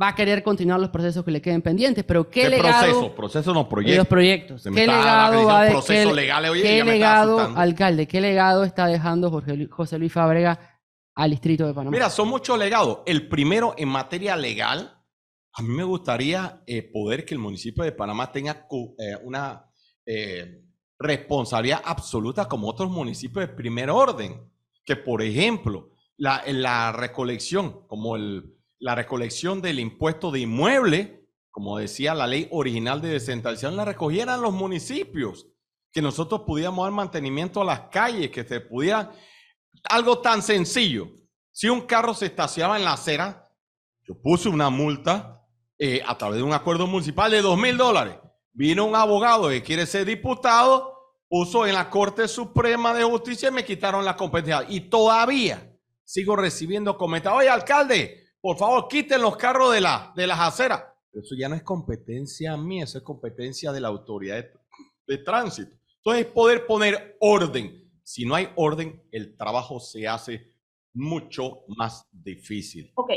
[0.00, 3.14] va a querer continuar los procesos que le queden pendientes, pero qué, ¿Qué legado proceso?
[3.14, 4.04] Proceso no de los proyecto.
[4.06, 4.62] proyectos.
[4.62, 6.06] Se me ¿Qué legado va a de- qué-
[6.50, 10.58] oye, qué me legado, alcalde, qué legado está dejando Jorge José Luis Fábrega
[11.14, 11.90] al distrito de Panamá?
[11.90, 13.00] Mira, son muchos legados.
[13.04, 14.96] El primero en materia legal,
[15.54, 18.66] a mí me gustaría eh, poder que el municipio de Panamá tenga
[18.98, 19.70] eh, una
[20.06, 20.64] eh,
[20.98, 24.50] responsabilidad absoluta como otros municipios de primer orden.
[24.84, 32.26] Que, por ejemplo, la, recolección, como la recolección del impuesto de inmueble, como decía la
[32.26, 35.46] ley original de descentralización, la recogieran los municipios.
[35.92, 39.12] Que nosotros pudiéramos dar mantenimiento a las calles, que se pudiera
[39.84, 41.10] algo tan sencillo.
[41.50, 43.50] Si un carro se estacionaba en la acera,
[44.04, 45.41] yo puse una multa
[45.84, 48.14] eh, a través de un acuerdo municipal de dos mil dólares.
[48.52, 50.96] Vino un abogado que quiere ser diputado,
[51.28, 54.64] puso en la Corte Suprema de Justicia y me quitaron la competencia.
[54.68, 57.40] Y todavía sigo recibiendo comentarios.
[57.40, 60.84] Oye, alcalde, por favor, quiten los carros de, la, de las aceras.
[61.10, 64.52] Pero eso ya no es competencia mía, eso es competencia de la autoridad de,
[65.08, 65.74] de tránsito.
[65.96, 67.90] Entonces, poder poner orden.
[68.04, 70.52] Si no hay orden, el trabajo se hace
[70.94, 72.92] mucho más difícil.
[72.94, 73.10] Ok,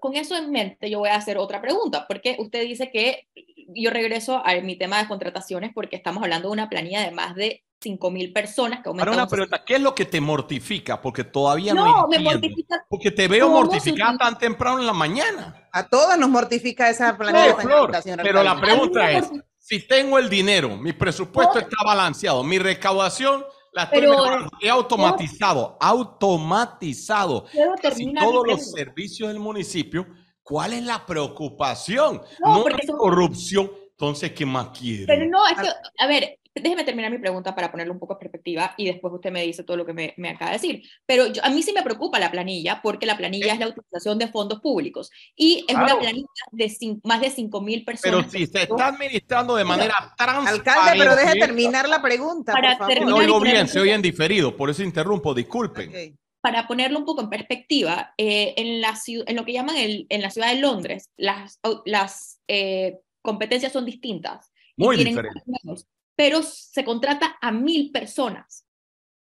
[0.00, 3.28] con eso en mente yo voy a hacer otra pregunta, porque usted dice que
[3.74, 7.34] yo regreso a mi tema de contrataciones porque estamos hablando de una planilla de más
[7.34, 11.00] de 5.000 personas que Ahora una pregunta, ¿qué es lo que te mortifica?
[11.00, 12.84] Porque todavía no, No, me mortifica.
[12.88, 15.68] Porque te veo ¿Cómo se mortificada tan temprano en la mañana.
[15.72, 17.90] A todos nos mortifica esa No, planilla tan Flor,
[18.22, 21.60] pero la pregunta es, si tengo el dinero, mi presupuesto No.
[21.60, 27.46] está balanceado, mi recaudación la estoy Pero- he automatizado, automatizado
[27.80, 30.06] casi todos los servicios del municipio,
[30.42, 32.20] ¿cuál es la preocupación?
[32.40, 35.06] No, No, son- corrupción, entonces, ¿qué más quiere?
[35.06, 38.18] Pero no, es que, a ver, déjeme terminar mi pregunta para ponerlo un poco en
[38.18, 40.82] perspectiva y después usted me dice todo lo que me, me acaba de decir.
[41.06, 44.18] Pero yo- a mí sí me preocupa la planilla porque la planilla es la utilización
[44.18, 45.84] de fondos públicos y es Claro.
[45.94, 48.30] una planilla de más de 5.000 Pero personas.
[48.32, 50.50] si se está administrando de manera transparente.
[50.70, 53.08] Alcalde, pero deje terminar la pregunta, Para por favor.
[53.08, 55.88] No oigo bien, en se oye en diferido, por eso interrumpo, disculpen.
[55.90, 56.18] Ok.
[56.44, 60.20] para ponerlo un poco en perspectiva, eh, en, la, en lo que llaman el, en
[60.22, 64.50] la ciudad de Londres, las, las eh, competencias son distintas.
[64.76, 65.40] Muy tienen diferente.
[65.46, 65.86] menos,
[66.22, 68.64] pero se contrata a mil personas.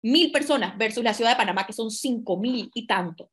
[0.03, 3.31] Mil personas versus la ciudad de Panamá, que son cinco mil y tanto.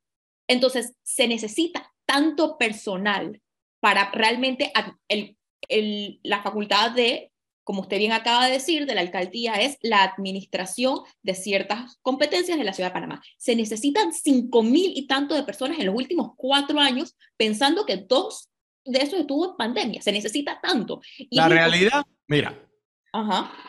[0.48, 3.42] Entonces, se necesita tanto personal
[3.78, 4.72] para realmente
[5.08, 5.36] el-
[5.68, 7.30] el- la facultad de,
[7.62, 12.56] como usted bien acaba de decir, de la alcaldía es la administración de ciertas competencias
[12.56, 13.22] de la ciudad de Panamá.
[13.36, 17.98] Se necesitan cinco mil y tanto de personas en los últimos cuatro años, pensando que
[17.98, 18.48] dos
[18.86, 20.00] de esos estuvo en pandemia.
[20.00, 21.02] Se necesita tanto.
[21.18, 22.64] Y La realidad, mira,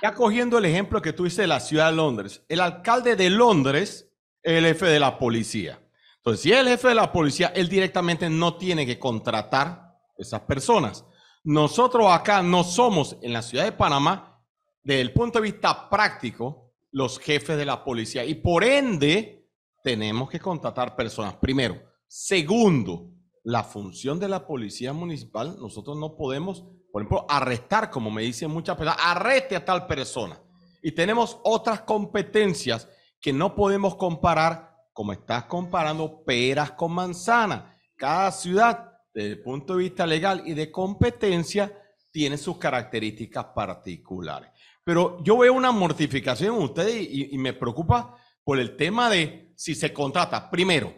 [0.01, 3.29] Ya cogiendo el ejemplo que tú dices de la ciudad de Londres, el alcalde de
[3.29, 4.11] Londres
[4.43, 5.79] es el jefe de la policía.
[6.17, 10.41] Entonces, si es el jefe de la policía, él directamente no tiene que contratar esas
[10.41, 11.05] personas.
[11.43, 14.41] Nosotros acá no somos en la ciudad de Panamá,
[14.83, 19.47] desde el punto de vista práctico, los jefes de la policía y por ende
[19.83, 21.35] tenemos que contratar personas.
[21.35, 21.81] Primero.
[22.07, 23.11] Segundo,
[23.43, 28.49] la función de la policía municipal, nosotros no podemos, por ejemplo, arrestar, como me dicen
[28.49, 30.39] muchas personas, arreste a tal persona.
[30.81, 32.87] Y tenemos otras competencias
[33.19, 37.63] que no podemos comparar como estás comparando peras con manzanas.
[37.95, 41.71] Cada ciudad, desde el punto de vista legal y de competencia,
[42.11, 44.49] tiene sus características particulares.
[44.83, 49.53] Pero yo veo una mortificación en ustedes y, y me preocupa por el tema de
[49.55, 50.49] si se contrata.
[50.49, 50.93] Primero,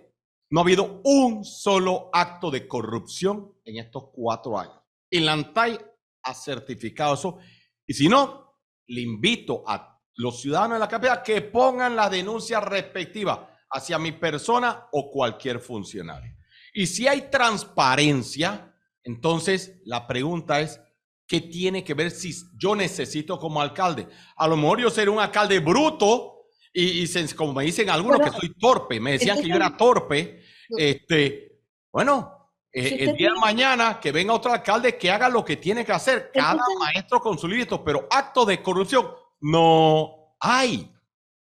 [0.49, 4.80] no ha habido un solo acto de corrupción en estos cuatro años.
[5.11, 5.77] El ANTAI
[6.23, 7.37] ha certificado eso.
[7.85, 12.59] Y si no, le invito a los ciudadanos de la capital que pongan la denuncia
[12.59, 16.35] respectiva hacia mi persona o cualquier funcionario.
[16.73, 20.79] Y si hay transparencia, entonces la pregunta es,
[21.27, 24.07] ¿qué tiene que ver si yo necesito como alcalde?
[24.35, 28.53] A lo mejor yo seré un alcalde bruto y, como me dicen algunos que soy
[28.57, 30.43] torpe, me decían que yo era torpe,
[30.77, 31.59] este,
[31.91, 32.40] bueno,
[32.73, 35.91] eh, el día de mañana que venga otro alcalde que haga lo que tiene que
[35.91, 40.89] hacer, cada maestro con su librito, pero acto de corrupción no hay.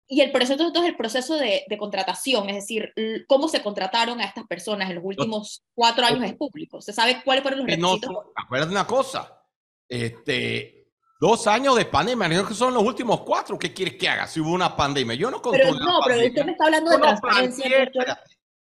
[0.06, 2.92] Y el proceso entonces es el proceso de, contratación, es decir,
[3.26, 6.80] cómo se contrataron a estas personas en los últimos cuatro años es público.
[6.82, 8.10] ¿Se sabe cuáles fueron los requisitos?
[8.10, 9.40] No, acuérdate una cosa,
[9.88, 10.88] este,
[11.20, 13.58] dos años de pandemia, que son los últimos cuatro.
[13.58, 15.14] ¿Qué quieres que haga si hubo una pandemia?
[15.14, 17.90] Yo no controlo Pero no, pero usted me está hablando de transparencia.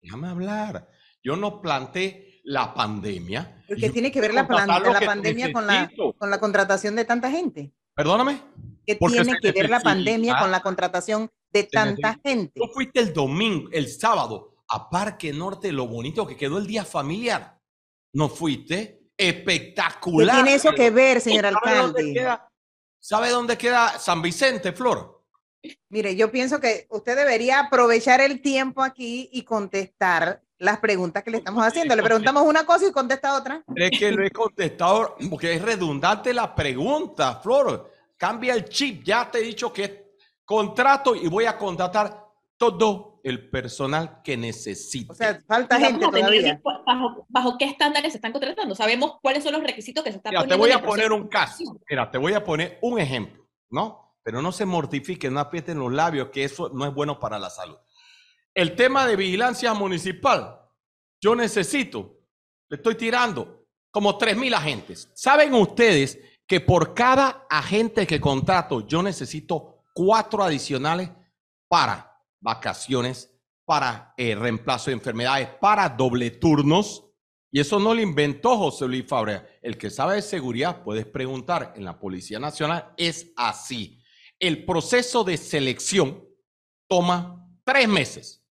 [0.02, 0.90] déjame hablar.
[1.24, 3.62] Yo no planteé la pandemia.
[3.68, 7.74] ¿Qué tiene que ver la, la pandemia con la, con la contratación de tanta gente?
[7.94, 8.42] Perdóname.
[8.86, 12.54] ¿Qué tiene que ver la pandemia con la contratación de tanta gente?
[12.56, 16.86] Tú fuiste el domingo, el sábado, a Parque Norte, lo bonito que quedó el día
[16.86, 17.60] familiar.
[18.14, 19.10] ¿No fuiste?
[19.18, 20.38] Espectacular.
[20.38, 22.30] ¿Qué tiene eso que ver, señor alcalde?
[22.98, 25.22] ¿Sabe dónde queda San Vicente, Flor?
[25.90, 31.32] Mire, yo pienso que usted debería aprovechar el tiempo aquí y contestar las preguntas que
[31.32, 31.96] le estamos haciendo.
[31.96, 33.64] Le preguntamos una cosa y contesta otra.
[33.76, 39.04] Es que lo he contestado porque es redundante la pregunta, Flor cambia el chip.
[39.04, 42.26] Ya te he dicho que contrato y voy a contratar
[42.58, 45.14] todo el personal que necesito.
[45.14, 46.62] O sea, falta gente todavía.
[47.30, 48.74] Bajo, qué estándares se están contratando?
[48.74, 50.56] Sabemos cuáles son los requisitos que se están poniendo.
[50.56, 51.80] Te voy a poner un caso.
[51.90, 54.16] Mira, te voy a poner un ejemplo, ¿no?
[54.24, 57.50] Pero no se mortifiquen, no aprieten los labios, que eso no es bueno para la
[57.50, 57.78] salud.
[58.58, 60.60] El tema de vigilancia municipal.
[61.22, 62.22] Yo necesito,
[62.68, 65.12] le estoy tirando como 3.000 agentes.
[65.14, 66.18] ¿Saben ustedes
[66.48, 71.12] que por cada agente que contrato yo necesito cuatro adicionales
[71.70, 73.32] para vacaciones,
[73.64, 77.06] para eh, reemplazo de enfermedades, para doble turnos.
[77.52, 79.48] Y eso no lo inventó José Luis Fabrea.
[79.62, 84.02] El que sabe de seguridad, puedes preguntar, en la Policía Nacional es así.
[84.40, 86.28] El proceso de selección
[86.88, 88.47] toma tres meses.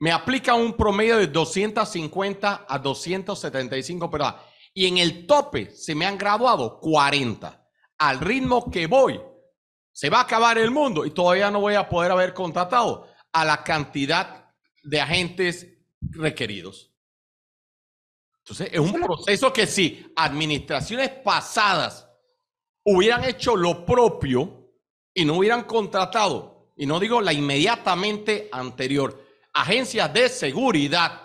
[0.00, 6.06] Me aplica un promedio de 250 a 275 personas y en el tope se me
[6.06, 7.68] han graduado 40.
[7.98, 9.20] Al ritmo que voy,
[9.92, 13.44] se va a acabar el mundo y todavía no voy a poder haber contratado a
[13.44, 15.66] la cantidad de agentes
[16.00, 16.92] requeridos.
[18.38, 22.08] Entonces, es un proceso que si administraciones pasadas
[22.84, 24.70] hubieran hecho lo propio
[25.12, 29.27] y no hubieran contratado, y no digo la inmediatamente anterior,
[29.60, 31.22] agencias de seguridad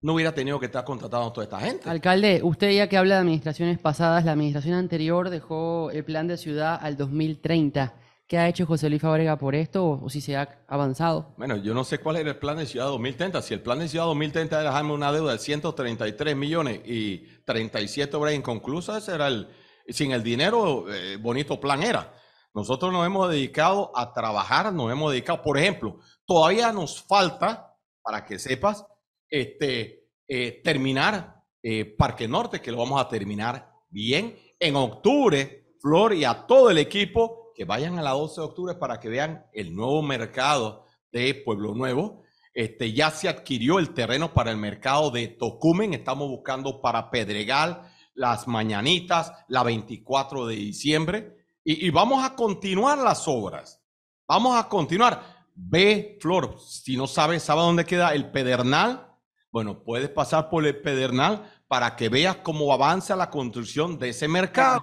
[0.00, 1.88] no hubiera tenido que estar contratando a toda esta gente.
[1.88, 6.36] Alcalde, usted ya que habla de administraciones pasadas, la administración anterior dejó el plan de
[6.36, 7.94] ciudad al 2030.
[8.26, 11.34] ¿Qué ha hecho José Luis Fábrega por esto o, si se ha avanzado?
[11.36, 13.42] Bueno, yo no sé cuál era el plan de ciudad 2030.
[13.42, 18.16] Si el plan de ciudad 2030 era dejarme una deuda de 133 millones y 37
[18.16, 19.48] obras inconclusas, ese era el,
[19.88, 22.12] sin el dinero, eh, bonito plan era.
[22.54, 28.24] Nosotros nos hemos dedicado a trabajar, nos hemos dedicado, por ejemplo, todavía nos falta, para
[28.24, 28.84] que sepas,
[29.28, 34.36] este, eh, terminar eh, Parque Norte, que lo vamos a terminar bien.
[34.58, 38.74] En octubre, Flor y a todo el equipo que vayan a la 12 de octubre
[38.74, 42.22] para que vean el nuevo mercado de Pueblo Nuevo.
[42.54, 45.94] Este, ya se adquirió el terreno para el mercado de Tocumen.
[45.94, 47.82] Estamos buscando para Pedregal,
[48.14, 51.41] las Mañanitas, la 24 de diciembre.
[51.64, 53.80] Y, y vamos a continuar las obras.
[54.26, 55.46] Vamos a continuar.
[55.54, 59.08] Ve, Flor, si no sabes, ¿sabe dónde queda el Pedernal?
[59.50, 64.26] Bueno, puedes pasar por el Pedernal para que veas cómo avanza la construcción de ese
[64.28, 64.82] mercado.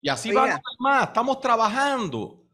[0.00, 2.44] Y así va más, estamos trabajando.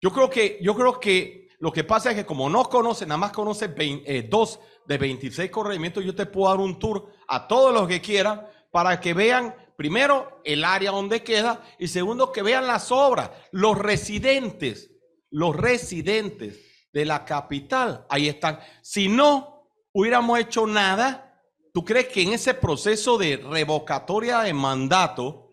[0.00, 3.18] Yo creo que, yo creo que lo que pasa es que como no conoce, nada
[3.18, 7.72] más conoce eh, dos de 26 corregimientos, yo te puedo dar un tour a todos
[7.72, 12.66] los que quieran para que vean primero el área donde queda y segundo que vean
[12.66, 14.90] las obras, los residentes,
[15.30, 18.60] los residentes de la capital, ahí están.
[18.82, 25.52] Si no, hubiéramos hecho nada, ¿tú crees que en ese proceso de revocatoria de mandato,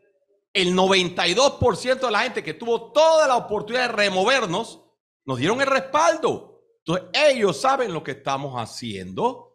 [0.53, 4.81] el 92% de la gente que tuvo toda la oportunidad de removernos,
[5.25, 6.63] nos dieron el respaldo?
[6.85, 9.50] Entonces, ellos saben lo que estamos haciendo.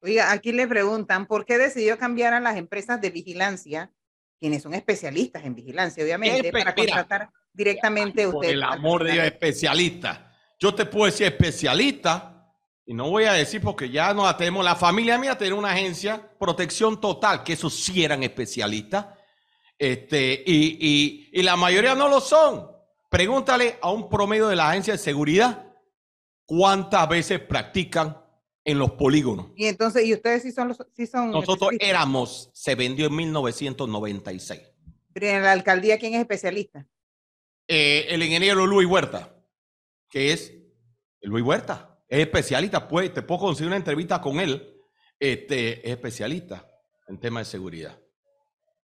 [0.00, 3.90] Oiga, aquí le preguntan, ¿por qué decidió cambiar a las empresas de vigilancia,
[4.40, 8.50] quienes son especialistas en vigilancia, obviamente, para contratar directamente a usted?
[8.50, 10.32] el amor de Dios, especialista.
[10.60, 12.34] Yo te puedo decir especialista,
[12.86, 14.64] y no voy a decir porque ya no la tenemos.
[14.64, 19.06] La familia mía tiene una agencia, protección total, que esos sí eran especialistas.
[19.76, 22.66] Este, y, y- y la mayoría no lo son.
[23.10, 25.66] Pregúntale a un promedio de la agencia de seguridad
[26.46, 28.16] cuántas veces practican
[28.68, 29.46] en los polígonos.
[29.56, 34.60] Y entonces, ¿y ustedes sí son los, sí son Nosotros éramos, se vendió en 1996.
[35.14, 36.86] Pero en la alcaldía, ¿quién es especialista?
[37.66, 39.34] Eh, el ingeniero Luis Huerta,
[40.10, 40.52] que es
[41.22, 44.76] Luis Huerta, es especialista, pues, te puedo conseguir una entrevista con él,
[45.18, 46.70] este, es especialista
[47.08, 47.98] en temas de seguridad.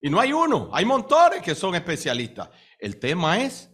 [0.03, 2.51] Y no hay uno, hay montones que son especialistas.
[2.79, 3.71] El tema es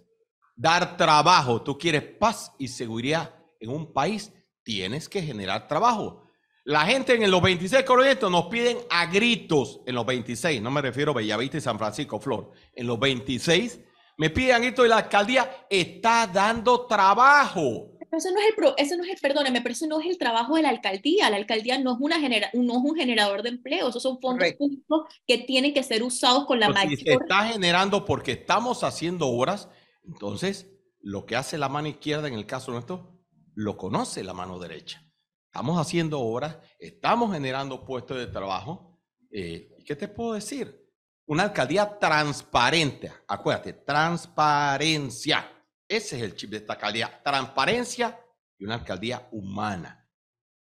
[0.55, 1.61] dar trabajo.
[1.61, 4.33] Tú quieres paz y seguridad en un país,
[4.69, 6.29] tienes que generar trabajo.
[6.65, 10.83] La gente en los 26 corrientes nos piden a gritos, en los 26, no me
[10.83, 13.81] refiero a Bellavista y San Francisco Flor, en los 26
[14.19, 17.93] me piden a gritos y la alcaldía está dando trabajo.
[17.99, 20.07] Pero eso no es el, pro- eso no es el, perdóneme, pero eso no es
[20.07, 21.31] el trabajo de la alcaldía.
[21.31, 24.41] La alcaldía no es, una genera, no es un generador de empleo, esos son fondos
[24.41, 24.59] Correcto.
[24.59, 26.99] públicos que tienen que ser usados con la Pero si mayor...
[27.01, 29.71] se está generando porque estamos haciendo obras,
[30.07, 30.67] entonces
[31.01, 33.18] lo que hace la mano izquierda en el caso nuestro,
[33.59, 35.05] lo conoce la mano derecha.
[35.47, 39.01] Estamos haciendo obras, estamos generando puestos de trabajo.
[39.33, 40.89] eh, ¿y ¿Qué te puedo decir?
[41.27, 43.13] Una alcaldía transparente.
[43.27, 45.51] Acuérdate, transparencia.
[45.89, 47.21] Ese es el chip de esta alcaldía.
[47.25, 48.21] Transparencia
[48.57, 50.09] y una alcaldía humana.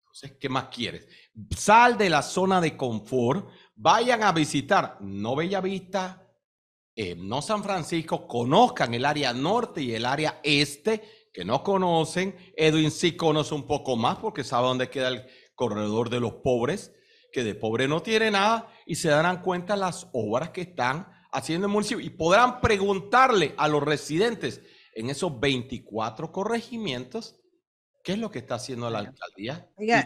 [0.01, 1.07] Entonces, ¿qué más quieres?
[1.57, 6.29] Sal de la zona de confort, vayan a visitar no Bellavista,
[6.97, 12.35] eh, no San Francisco, conozcan el área norte y el área este, que no conocen.
[12.57, 15.25] Edwin sí conoce un poco más porque sabe dónde queda el
[15.55, 16.93] corredor de los pobres,
[17.31, 21.69] que de pobre no tiene nada, y se darán cuenta las obras que están haciendo
[21.69, 24.63] el municipio y podrán preguntarle a los residentes
[24.95, 27.39] en esos 24 corregimientos
[28.03, 29.71] qué es lo que está haciendo la alcaldía.
[29.77, 30.05] Oiga,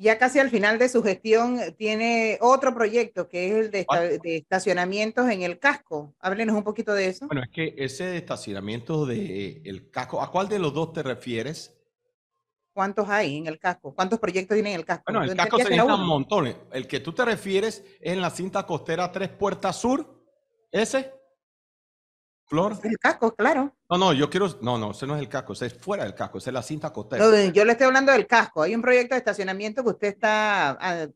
[0.00, 3.80] ya casi al final de su gestión eh, tiene otro proyecto que es el de,
[3.80, 4.18] esta- ¿Cuál?
[4.20, 6.14] de estacionamientos en el casco.
[6.20, 7.26] Háblenos un poquito de eso.
[7.26, 11.74] Bueno, es que ese estacionamiento de el casco, ¿a cuál de los dos te refieres?
[12.72, 13.92] ¿Cuántos hay en el casco?
[13.92, 15.02] ¿Cuántos proyectos tiene en el casco?
[15.06, 16.54] Bueno, Yo el casco se necesitan montones.
[16.70, 20.24] El que tú te refieres es en la cinta costera Tres Puertas Sur.
[20.70, 21.12] ¿Ese?
[22.48, 22.78] ¿Flor?
[22.82, 23.76] El casco, claro.
[23.90, 24.48] No, no, yo quiero.
[24.62, 26.62] No, no, ese no es el casco, ese es fuera del casco, ese es la
[26.62, 27.24] cinta costera.
[27.24, 28.62] No, yo le estoy hablando del casco.
[28.62, 31.06] Hay un proyecto de estacionamiento que usted está ah,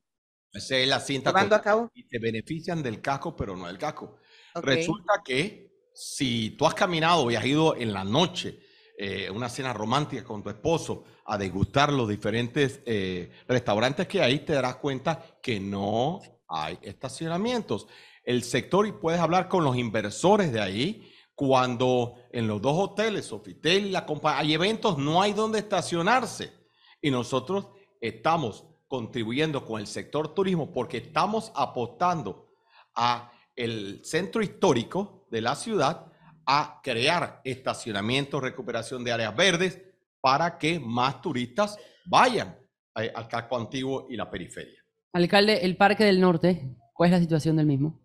[0.53, 1.91] Esa es la cinta llevando a cabo.
[1.95, 4.19] Y te benefician del casco, pero no del casco.
[4.57, 8.61] Resulta que si tú has caminado y has ido en la noche
[8.99, 14.41] eh, una cena romántica con tu esposo a degustar los diferentes eh, restaurantes que hay,
[14.41, 17.87] te darás cuenta que no hay estacionamientos.
[18.23, 23.27] El sector, y puedes hablar con los inversores de ahí, cuando en los dos hoteles,
[23.27, 26.53] Sofitel y la compañía, hay eventos, no hay donde estacionarse.
[27.01, 27.69] Y nosotros
[28.01, 32.49] estamos contribuyendo con el sector turismo porque estamos apostando
[32.95, 36.13] a el centro histórico de la ciudad
[36.47, 39.81] a crear estacionamientos, recuperación de áreas verdes
[40.21, 42.57] para que más turistas vayan
[42.97, 44.85] eh, al casco antiguo y la periferia.
[45.15, 48.02] Alcalde, el Parque del Norte, ¿cuál es la situación del mismo?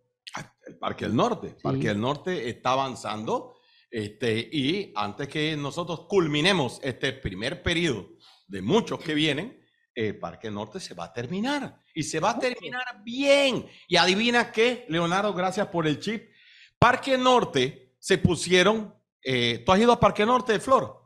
[0.66, 1.50] El Parque del Norte.
[1.50, 1.56] Sí.
[1.64, 3.56] Parque del Norte está avanzando
[3.90, 8.10] este, y antes que nosotros culminemos este primer periodo
[8.48, 9.64] de muchos que vienen,
[9.96, 13.66] el Parque del Norte se va a terminar y se va a terminar bien.
[13.88, 16.30] Y adivina qué, Leonardo, gracias por el chip.
[16.78, 21.02] Parque Norte se pusieron, eh, ¿tú has ido a Parque Norte de Flor?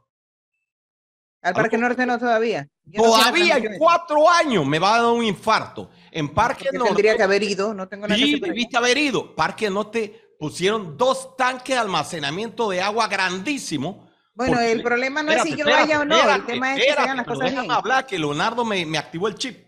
[1.41, 2.67] Al Parque Algo- Norte no todavía.
[2.83, 5.89] Yo no sé Todavía exactamente en cuatro años me va a dar un infarto.
[6.11, 6.89] En Parque Norte.
[6.89, 8.47] tendría que haber ido, no tengo nada que Sí, allá.
[8.47, 9.35] debiste haber ido.
[9.35, 14.09] Parque Norte pusieron dos tanques de almacenamiento de agua grandísimo.
[14.33, 16.93] Bueno, porque- el problema no es si yo vaya o no, el tema es que
[16.93, 17.71] se hagan las cosas bien.
[17.71, 19.67] hablar que Leonardo me, me activó el chip.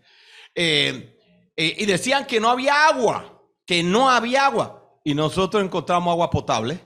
[0.55, 1.19] Eh,
[1.55, 4.79] eh, y decían que no había agua, que no había agua.
[5.03, 6.79] Y nosotros encontramos agua potable.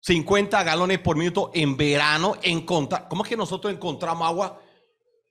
[0.00, 2.36] 50 galones por minuto en verano.
[2.42, 4.60] Encontra ¿Cómo es que nosotros encontramos agua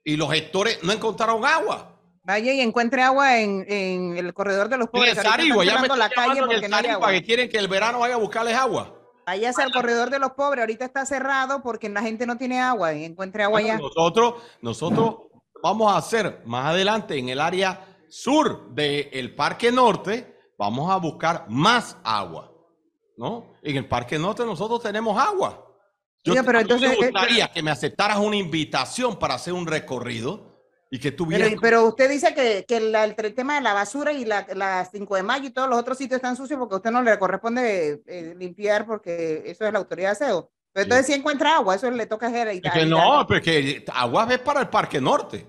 [0.03, 1.95] y los gestores no encontraron agua?
[2.26, 5.11] Vaya y encuentre agua en, en el corredor de los En pobres.
[5.11, 7.11] el están Sarigua, ya me la calle en porque el no hay agua.
[7.11, 8.99] que quieren que el verano vaya a buscarles agua.
[9.28, 12.93] Váyase al corredor de los pobres, ahorita está cerrado porque la gente no tiene agua.
[12.93, 13.82] y Encuentre agua Bueno, allá.
[13.82, 15.15] nosotros, nosotros
[15.61, 21.45] vamos a hacer más adelante en el área sur del Parque Norte, vamos a buscar
[21.47, 22.51] más agua,
[23.17, 23.53] ¿no?
[23.61, 25.61] En el Parque Norte nosotros tenemos agua.
[26.23, 29.67] Yo Oiga, pero entonces, me eh, gustaría que me aceptaras una invitación para hacer un
[29.67, 30.55] recorrido
[30.89, 31.27] y que tú
[31.61, 35.15] Pero, usted dice que, que la- el, tema de la basura y la, la 5
[35.15, 38.01] de mayo y todos los otros sitios están sucios porque a usted no le corresponde
[38.05, 40.51] eh, limpiar porque eso es la autoridad de aseo.
[40.71, 42.49] Pero entonces si encuentra agua, eso le toca hacer.
[42.49, 45.47] Es que no, porque agua es para el Parque Norte.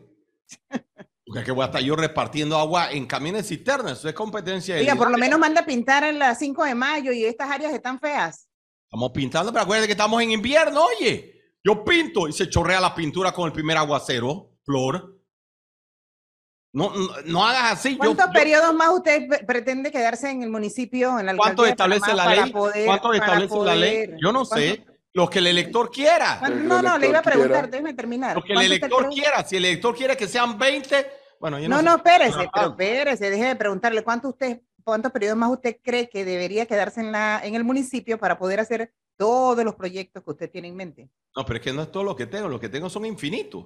[1.26, 3.98] Porque es que voy a estar yo repartiendo agua en camiones cisternas.
[3.98, 7.10] Eso es competencia Oiga, por lo menos manda a pintar en la 5 de mayo
[7.10, 8.48] y estas áreas están feas.
[8.84, 11.32] Estamos pintando, pero acuérdate que estamos en invierno, oye.
[11.64, 15.15] Yo pinto y se chorrea la pintura con el primer aguacero, Flor.
[16.76, 17.96] No, no, no hagas así.
[17.96, 22.12] ¿Cuántos yo- periodos más usted pre- pretende quedarse en el municipio, en la ¿Cuánto establece
[22.12, 22.52] la ley?
[22.52, 24.10] poder- ¿Cuánto para establece la ley?
[24.22, 24.84] Yo no sé.
[25.14, 26.36] Lo que el elector quiera.
[26.38, 27.66] ¿Cuánto- Lo que No, no, le iba a preguntar, quiera.
[27.68, 28.36] déjeme terminar.
[28.36, 29.44] Lo que el ¿Cuánto usted elector quiera.
[29.44, 31.06] Si el elector quiere que sean 20,
[31.40, 31.84] bueno, yo no No, sé.
[31.86, 36.10] no, espérese, Pero, pero espérese, deje de preguntarle cuánto usted, cuántos periodos más usted cree
[36.10, 40.30] que debería quedarse en la, en el municipio para poder hacer todos los proyectos que
[40.30, 41.08] usted tiene en mente.
[41.34, 42.48] No, pero es que no es todo lo que tengo.
[42.48, 43.64] Lo que tengo son infinitos.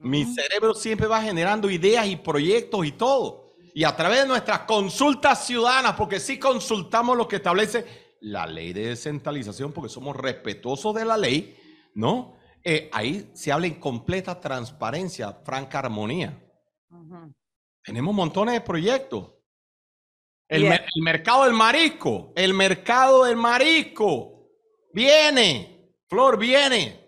[0.00, 3.54] Mi cerebro siempre va generando ideas y proyectos y todo.
[3.74, 8.72] Y a través de nuestras consultas ciudadanas, porque sí consultamos lo que establece la ley
[8.72, 11.56] de descentralización, porque somos respetuosos de la ley,
[11.94, 12.36] ¿no?
[12.64, 16.42] Eh, ahí se habla en completa transparencia, franca armonía.
[17.82, 19.32] Tenemos montones de proyectos.
[20.48, 24.48] El, mer- el mercado del marisco, el mercado del marisco.
[24.92, 27.00] Viene, Flor, viene.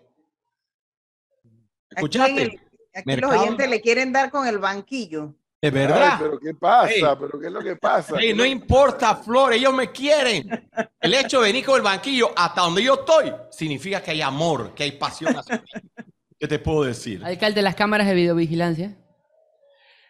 [1.89, 2.59] ¿Escuchaste?
[2.93, 5.35] Aquí Mercado- los oyentes le quieren dar con el banquillo.
[5.61, 6.17] De Ay, verdad.
[6.19, 6.91] pero ¿qué pasa?
[6.93, 7.01] Ey.
[7.01, 8.15] ¿Pero qué es lo que pasa?
[8.19, 10.69] Ey, no importa, Flor, ellos me quieren.
[10.99, 14.73] El hecho de venir con el banquillo hasta donde yo estoy significa que hay amor,
[14.75, 15.33] que hay pasión.
[16.39, 17.23] ¿Qué te puedo decir?
[17.23, 18.97] Alcalde, las cámaras de videovigilancia.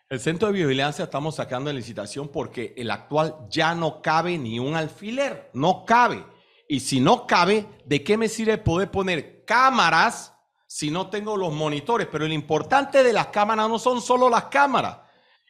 [0.10, 4.58] El centro de vigilancia estamos sacando en licitación porque el actual ya no cabe ni
[4.60, 6.24] un alfiler, no cabe.
[6.68, 10.33] Y si no cabe, ¿de qué me sirve poder poner cámaras
[10.74, 12.08] si no tengo los monitores?
[12.12, 15.02] Pero lo importante de las cámaras no son solo las cámaras,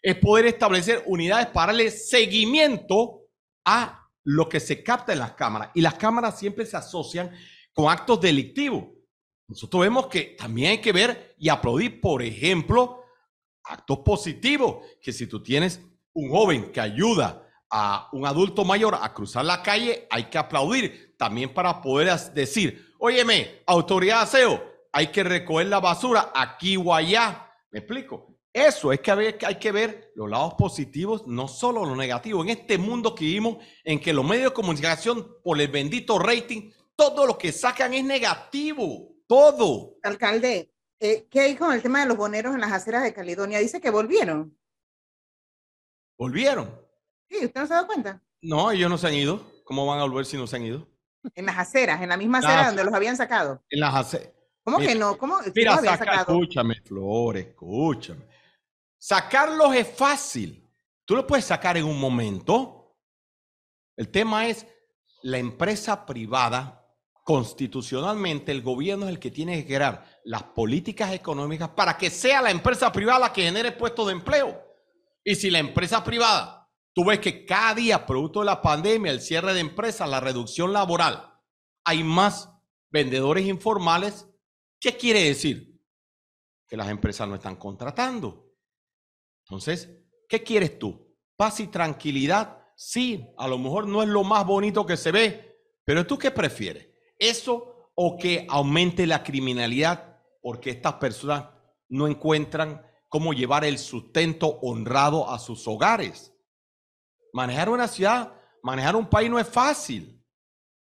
[0.02, 3.22] es poder establecer unidades para darle seguimiento
[3.64, 5.70] a lo que se capta en las cámaras.
[5.76, 7.32] Y las cámaras siempre se asocian
[7.72, 8.84] con actos delictivos.
[9.48, 13.06] Nosotros vemos que también hay que ver y aplaudir, por ejemplo,
[13.64, 15.80] actos positivos, que si tú tienes
[16.12, 21.16] un joven que ayuda a un adulto mayor a cruzar la calle, hay que aplaudir
[21.18, 26.94] también para poder decir, óyeme, autoridad de aseo, hay que recoger la basura aquí o
[26.94, 27.50] allá.
[27.72, 28.38] ¿Me explico?
[28.54, 32.44] Eso es que hay que ver los lados positivos, no solo lo negativo.
[32.44, 36.72] En este mundo que vivimos, en que los medios de comunicación, por el bendito rating,
[36.96, 39.10] todo lo que sacan es negativo.
[39.26, 39.96] Todo.
[40.04, 43.58] Alcalde, eh, ¿qué hay con el tema de los boneros en las aceras de Caledonia?
[43.58, 44.56] Dice que volvieron.
[46.18, 46.70] Volvieron.
[47.30, 48.22] Sí, ¿usted no se ha dado cuenta?
[48.42, 49.42] No, ellos no se han ido.
[49.64, 50.88] ¿Cómo van a volver si no se han ido?
[51.34, 52.68] En las aceras, en la misma acera aceras.
[52.76, 53.64] donde los habían sacado.
[53.70, 54.34] En las ace-
[54.64, 55.18] ¿Cómo Mira, que no?
[55.18, 55.40] ¿Cómo?
[55.54, 58.26] Mira, habían saca, escúchame, Flor, escúchame.
[58.98, 60.72] Sacarlos es fácil.
[61.06, 62.98] Tú lo puedes sacar en un momento.
[63.98, 64.66] El tema es
[65.24, 66.80] la empresa privada.
[67.26, 72.42] Constitucionalmente, el gobierno es el que tiene que crear las políticas económicas para que sea
[72.42, 74.62] la empresa privada la que genere puestos de empleo.
[75.24, 79.22] Y si la empresa privada, tú ves que cada día, producto de la pandemia, el
[79.22, 81.34] cierre de empresas, la reducción laboral,
[81.86, 82.50] hay más
[82.90, 84.28] vendedores informales,
[84.84, 85.82] ¿qué quiere decir?
[86.68, 88.54] Que las empresas no están contratando.
[89.46, 89.90] Entonces,
[90.28, 91.16] ¿qué quieres tú?
[91.38, 92.68] Paz y tranquilidad.
[92.76, 96.32] Sí, a lo mejor no es lo más bonito que se ve, pero ¿tú qué
[96.32, 96.90] prefieres?
[97.18, 101.46] ¿Eso o que aumente la criminalidad porque estas personas
[101.88, 106.34] no encuentran cómo llevar el sustento honrado a sus hogares?
[107.32, 110.22] Manejar una ciudad, manejar un país no es fácil.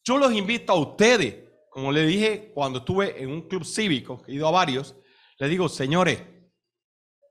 [0.04, 1.47] Yo los invito a ustedes,
[1.78, 4.96] como le dije cuando estuve en un club cívico, he ido a varios,
[5.38, 6.20] les digo, señores,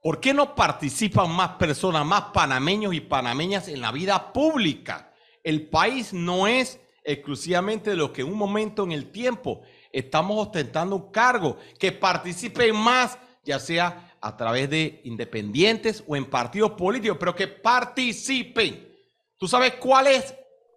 [0.02, 5.14] ¿por qué no participan más personas, más panameños y panameñas en la vida pública?
[5.44, 10.48] El país no es exclusivamente de los que en un momento en el tiempo estamos
[10.48, 16.72] ostentando un cargo, que participen más, ya sea a través de independientes o en partidos
[16.72, 18.96] políticos, pero que participen.
[19.38, 20.34] ¿Tú sabes cuál es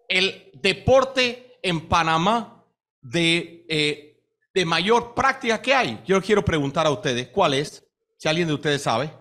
[0.09, 2.60] el deporte en Panamá
[3.01, 4.23] de, eh,
[4.53, 6.01] de mayor práctica que hay?
[6.05, 7.85] Yo quiero preguntar a ustedes, ¿cuál es?
[8.17, 9.11] Si alguien de ustedes sabe.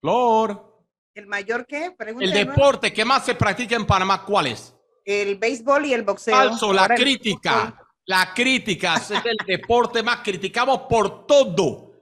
[0.00, 0.72] Flor.
[1.14, 1.94] ¿El mayor qué?
[2.20, 4.74] El deporte que más se practica en Panamá, ¿cuál es?
[5.04, 6.34] El béisbol y el boxeo.
[6.34, 7.78] Falso, la Ahora crítica.
[8.06, 11.92] La crítica es el deporte más criticado por todo,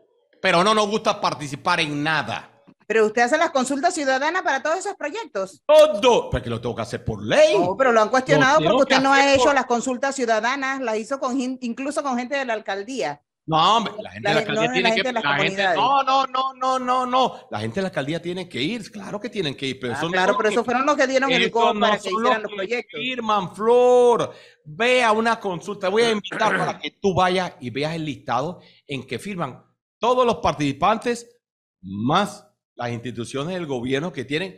[0.40, 2.49] pero no nos gusta participar en nada.
[2.90, 5.62] Pero usted hace las consultas ciudadanas para todos esos proyectos.
[5.64, 6.28] Todo.
[6.28, 7.56] Porque lo tengo que hacer por ley.
[7.56, 10.80] No, pero lo han cuestionado Lo porque usted no ha hecho por- las consultas ciudadanas,
[10.80, 13.22] las hizo con incluso con gente de la alcaldía.
[13.46, 16.02] No, hombre, la gente La de la alcaldía no, tiene la que la gente- no,
[16.02, 17.36] no, no, no, no, no.
[17.48, 19.98] La gente de la alcaldía tiene que ir, claro que tienen que ir, pero Ah,
[20.02, 22.52] no claro, pero esos fueron los que dieron el go no para que hicieran los
[22.52, 23.00] proyectos.
[23.00, 24.32] Firman, Flor.
[24.64, 25.88] Ve a una consulta.
[25.88, 29.64] Voy a invitar para que tú vayas y veas el listado en que firman
[30.00, 31.36] todos los participantes
[31.82, 32.49] más
[32.80, 34.56] las instituciones del gobierno que tienen.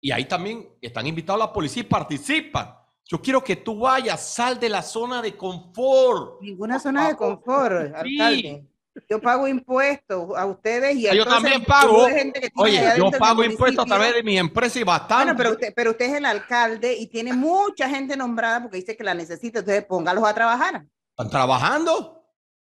[0.00, 2.74] Y ahí también están invitados la policía y participan.
[3.04, 6.40] Yo quiero que tú vayas, sal de la zona de confort.
[6.40, 8.18] Ninguna zona de confort, Sí.
[8.20, 8.66] alcalde.
[9.08, 12.04] Yo pago impuestos a ustedes y a Ah, yo también pago.
[12.06, 15.24] de gente que tiene Oye, yo pago impuestos a través de mi empresa y bastante.
[15.32, 18.96] Bueno, pero usted, pero usted es el alcalde y tiene mucha gente nombrada porque dice
[18.96, 20.84] que la necesita, entonces póngalos a trabajar.
[21.16, 22.24] ¿Están trabajando?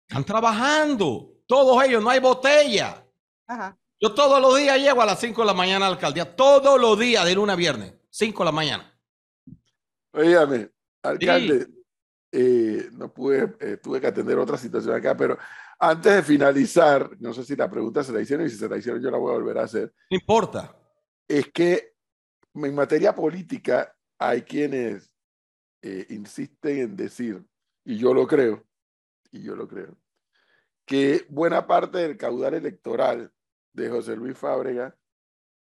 [0.08, 1.30] Están trabajando.
[1.46, 3.04] Todos ellos, no hay botella.
[3.46, 3.76] Ajá.
[4.00, 6.36] Yo todos los días llego a las 5 de la mañana a la alcaldía.
[6.36, 7.94] Todos los días, de lunes a viernes.
[8.10, 9.00] 5 de la mañana.
[10.12, 10.70] Oígame,
[11.02, 11.68] alcalde,
[12.32, 15.36] eh, no pude, eh, tuve que atender otra situación acá, pero
[15.78, 18.76] antes de finalizar, no sé si la pregunta se la hicieron y si se la
[18.76, 20.74] hicieron yo la voy a volver a hacer, No importa.
[21.28, 21.92] es que
[22.54, 25.12] en materia política hay quienes
[25.82, 27.44] eh, insisten en decir,
[27.84, 28.64] y yo lo creo,
[29.30, 29.96] y yo lo creo,
[30.84, 33.30] que buena parte del caudal electoral
[33.72, 34.96] de José Luis Fábrega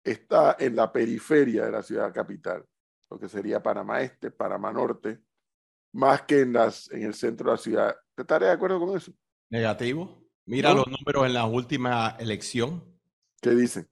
[0.05, 2.65] está en la periferia de la ciudad capital,
[3.11, 5.21] lo que sería Panamá Este, Panamá Norte,
[5.93, 7.97] más que en, las, en el centro de la ciudad.
[8.15, 9.13] ¿Te estaré de acuerdo con eso?
[9.51, 10.25] Negativo.
[10.47, 10.77] Mira No.
[10.77, 12.99] los números en la última elección.
[13.41, 13.89] ¿Qué dicen?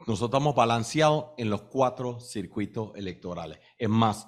[0.00, 3.60] Nosotros estamos balanceados en los cuatro circuitos electorales.
[3.78, 4.26] Es más,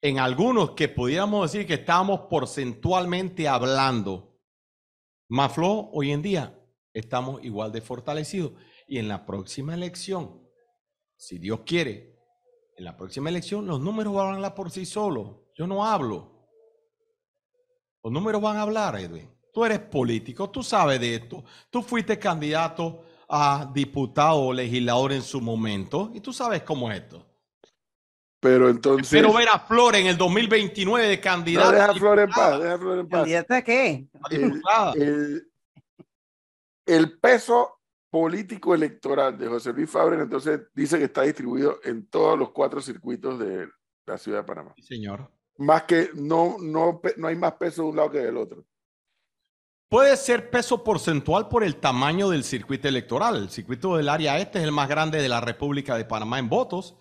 [0.00, 4.38] en algunos que pudiéramos decir que estamos porcentualmente hablando,
[5.28, 6.59] Maflo, hoy en día
[6.92, 8.52] estamos igual de fortalecidos.
[8.86, 10.42] Y en la próxima elección,
[11.16, 12.18] si Dios quiere,
[12.76, 15.36] en la próxima elección los números van a hablar por sí solos.
[15.54, 16.48] Yo no hablo.
[18.02, 19.30] Los números van a hablar, Edwin.
[19.52, 21.44] Tú eres político, tú sabes de esto.
[21.70, 27.00] Tú fuiste candidato a diputado o legislador en su momento y tú sabes cómo es
[27.02, 27.26] esto.
[28.40, 29.08] Pero entonces...
[29.10, 31.72] Pero ver a Flor en el 2029 de no, candidato.
[31.72, 33.20] deja a a Flor en paz, deja a Flor en paz.
[33.20, 34.08] ¿Candidata a qué?
[34.14, 34.92] a el, diputada.
[34.94, 35.49] el-
[36.90, 37.80] el peso
[38.10, 42.80] político electoral de José Luis Fábrega entonces dice que está distribuido en todos los cuatro
[42.80, 43.68] circuitos de
[44.06, 44.74] la ciudad de Panamá.
[44.76, 45.30] Sí, señor.
[45.58, 48.64] Más que no, no, no hay más peso de un lado que del otro.
[49.88, 53.36] Puede ser peso porcentual por el tamaño del circuito electoral.
[53.36, 56.48] El circuito del área este es el más grande de la República de Panamá en
[56.48, 56.96] votos.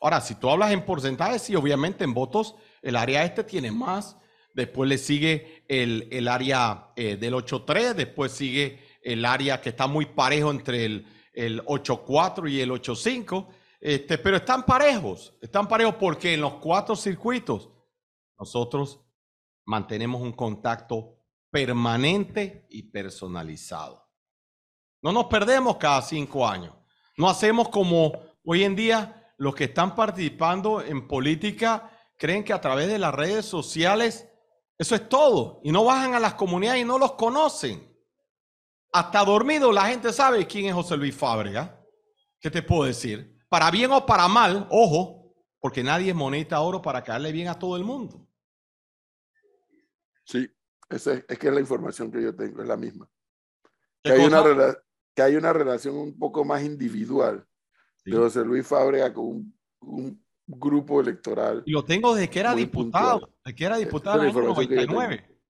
[0.00, 4.16] Ahora, si tú hablas en porcentajes, sí, obviamente en votos el área este tiene más.
[4.54, 9.86] Después le sigue el, el área eh, del 8.3, después sigue el área que está
[9.86, 13.48] muy parejo entre el, el 8.4 y el 8.5.
[13.80, 17.70] Este, pero están parejos, están parejos porque en los cuatro circuitos
[18.38, 19.00] nosotros
[19.64, 21.16] mantenemos un contacto
[21.50, 24.04] permanente y personalizado.
[25.00, 26.74] No nos perdemos cada cinco años.
[27.16, 28.12] No hacemos como
[28.44, 33.14] hoy en día los que están participando en política creen que a través de las
[33.14, 34.28] redes sociales
[34.76, 37.88] eso es todo y no bajan a las comunidades y no los conocen.
[38.92, 41.78] Hasta dormido la gente sabe quién es José Luis Fábrega.
[42.40, 43.36] ¿Qué te puedo decir?
[43.48, 47.58] Para bien o para mal, ojo, porque nadie es moneta oro para caerle bien a
[47.58, 48.26] todo el mundo.
[50.24, 50.48] Sí,
[50.90, 53.08] esa es, es que es la información que yo tengo, es la misma.
[54.02, 54.78] ¿Qué Que hay, una cosa?
[55.14, 57.44] que hay una relación un poco más individual
[58.04, 58.12] Sí.
[58.12, 61.62] de José Luis Fábrega con un, un grupo electoral.
[61.66, 63.34] Y lo tengo desde que era diputado, puntual.
[63.44, 65.40] desde que era diputado en el año información que yo 99.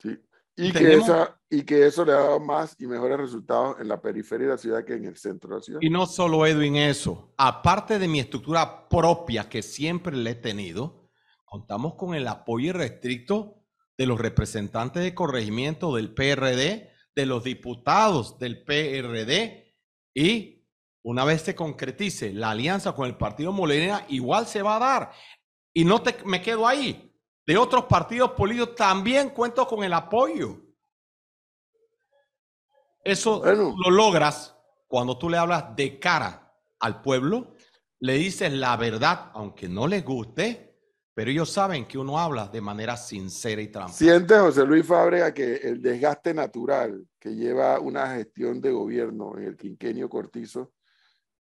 [0.00, 0.27] ¿sí?
[0.58, 4.02] Y que esa, y que eso le ha dado más y mejores resultados en la
[4.02, 5.80] periferia de la ciudad que en el centro de la ciudad.
[5.80, 11.08] Y no solo Edwin eso, aparte de mi estructura propia que siempre le he tenido,
[11.44, 13.62] contamos con el apoyo irrestricto
[13.96, 19.74] de los representantes de corregimiento del PRD, de los diputados del PRD
[20.14, 20.58] y
[21.02, 25.12] una vez se concretice la alianza con el partido Molina, igual se va a dar.
[25.72, 27.07] Y no te, me quedo ahí.
[27.48, 30.58] De otros partidos políticos también cuento con el apoyo.
[33.02, 33.74] Eso Bueno.
[33.82, 34.54] lo logras
[34.86, 37.54] cuando tú le hablas de cara al pueblo,
[38.00, 40.76] le dices la verdad, aunque no les guste,
[41.14, 44.04] pero ellos saben que uno habla de manera sincera y transparente.
[44.04, 49.44] ¿Siente José Luis Fábrega que el desgaste natural que lleva una gestión de gobierno en
[49.44, 50.74] el quinquenio Cortizo,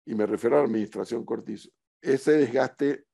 [0.05, 3.07] y me refiero a la administración Cortizo, ese desgaste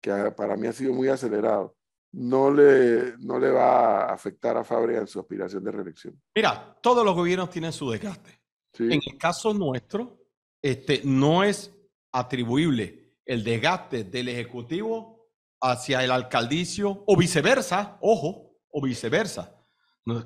[0.00, 1.76] que para mí ha sido muy acelerado,
[2.12, 6.20] no le, no le va a afectar a Fábrega en su aspiración de reelección?
[6.34, 8.40] Mira, todos los gobiernos tienen su desgaste.
[8.72, 8.84] Sí.
[8.84, 10.18] En el caso nuestro,
[10.60, 11.74] este, no es
[12.12, 19.56] atribuible el desgaste del Ejecutivo hacia el alcaldicio o viceversa, ojo, o viceversa.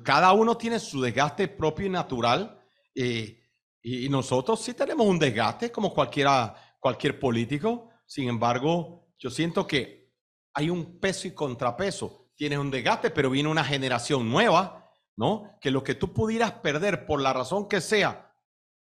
[0.03, 2.59] Cada uno tiene su desgaste propio y natural
[2.95, 3.43] eh,
[3.81, 7.89] y y nosotros sí tenemos un desgaste como cualquiera, cualquier político.
[8.05, 10.06] Sin embargo, yo siento que
[10.57, 12.31] hay un peso y contrapeso.
[12.35, 15.55] Tienes un desgaste, pero viene una generación nueva, ¿no?
[15.61, 18.35] Que lo que tú pudieras perder por la razón que sea,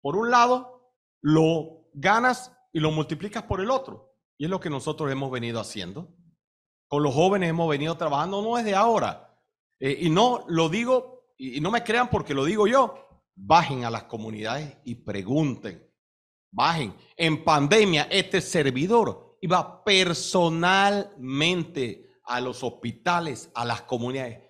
[0.02, 0.92] por un lado,
[1.22, 4.14] lo ganas y lo multiplicas por el otro.
[4.36, 6.14] Y es lo que nosotros hemos venido haciendo.
[6.86, 9.34] Con los jóvenes hemos venido trabajando, no es de ahora.
[9.80, 13.08] Eh, y no lo digo, y, y no me crean porque lo digo yo.
[13.34, 15.90] Bajen a las comunidades y pregunten.
[16.50, 16.94] Bajen.
[17.16, 24.40] En pandemia, este servidor iba personalmente a los hospitales, a las comunidades.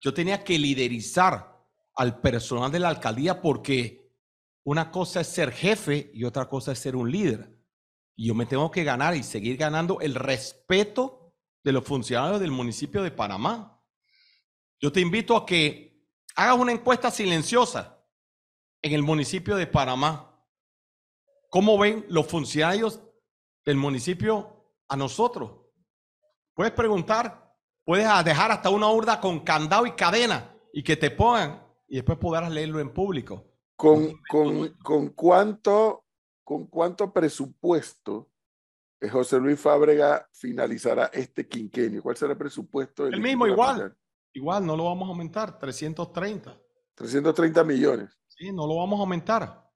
[0.00, 1.62] Yo tenía que liderizar
[1.94, 4.10] al personal de la alcaldía porque
[4.64, 7.54] una cosa es ser jefe y otra cosa es ser un líder.
[8.16, 12.50] Y yo me tengo que ganar y seguir ganando el respeto de los funcionarios del
[12.50, 13.78] municipio de Panamá.
[14.80, 16.02] Yo te invito a que
[16.34, 18.02] hagas una encuesta silenciosa
[18.80, 20.34] en el municipio de Panamá.
[21.50, 23.02] ¿Cómo ven los funcionarios
[23.68, 25.50] del municipio a nosotros?
[26.54, 27.54] Puedes preguntar,
[27.84, 32.16] puedes dejar hasta una urda con candado y cadena y que te pongan y después
[32.16, 33.44] podrás leerlo en público.
[33.76, 36.06] ¿Con, con, con cuánto,
[36.42, 38.30] ¿Con cuánto presupuesto
[39.02, 42.02] eh, José Luis Fábrega finalizará este quinquenio?
[42.02, 43.04] ¿Cuál será el presupuesto?
[43.04, 43.94] del El mismo igual.
[44.32, 46.58] Igual, no lo vamos a aumentar, 330.
[46.94, 48.18] 330 millones.
[48.28, 49.68] Sí, no lo vamos a aumentar.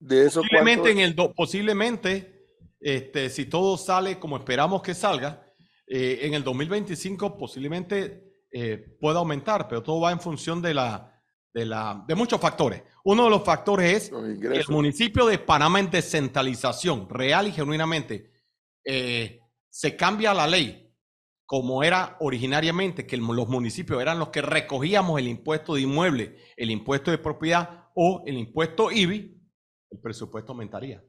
[0.00, 2.37] De eso, Posiblemente ¿cuánto- en el do- posiblemente,
[2.80, 5.44] este, si todo sale como esperamos que salga,
[5.86, 11.14] eh, en el 2025 posiblemente eh, pueda aumentar, pero todo va en función de la,
[11.52, 12.82] de la, de muchos factores.
[13.04, 17.52] Uno de los factores es los que el municipio de Panamá en descentralización, real y
[17.52, 18.32] genuinamente,
[18.84, 20.84] eh, se cambia la ley
[21.46, 26.36] como era originariamente, que el- los municipios eran los que recogíamos el impuesto de inmueble,
[26.58, 29.40] el impuesto de propiedad o el impuesto IBI,
[29.90, 31.02] el presupuesto aumentaría.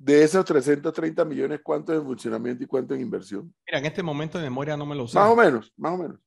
[0.00, 3.52] De esos 330 millones, ¿cuánto en funcionamiento y cuánto en inversión?
[3.66, 5.18] Mira, en este momento de memoria no me lo sé.
[5.18, 6.20] Más o menos, más o menos.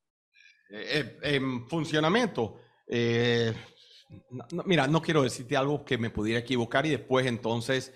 [0.68, 2.56] Eh, eh, en funcionamiento,
[2.86, 3.54] eh,
[4.30, 7.92] no- no, mira, no quiero decirte algo que me pudiera equivocar y después entonces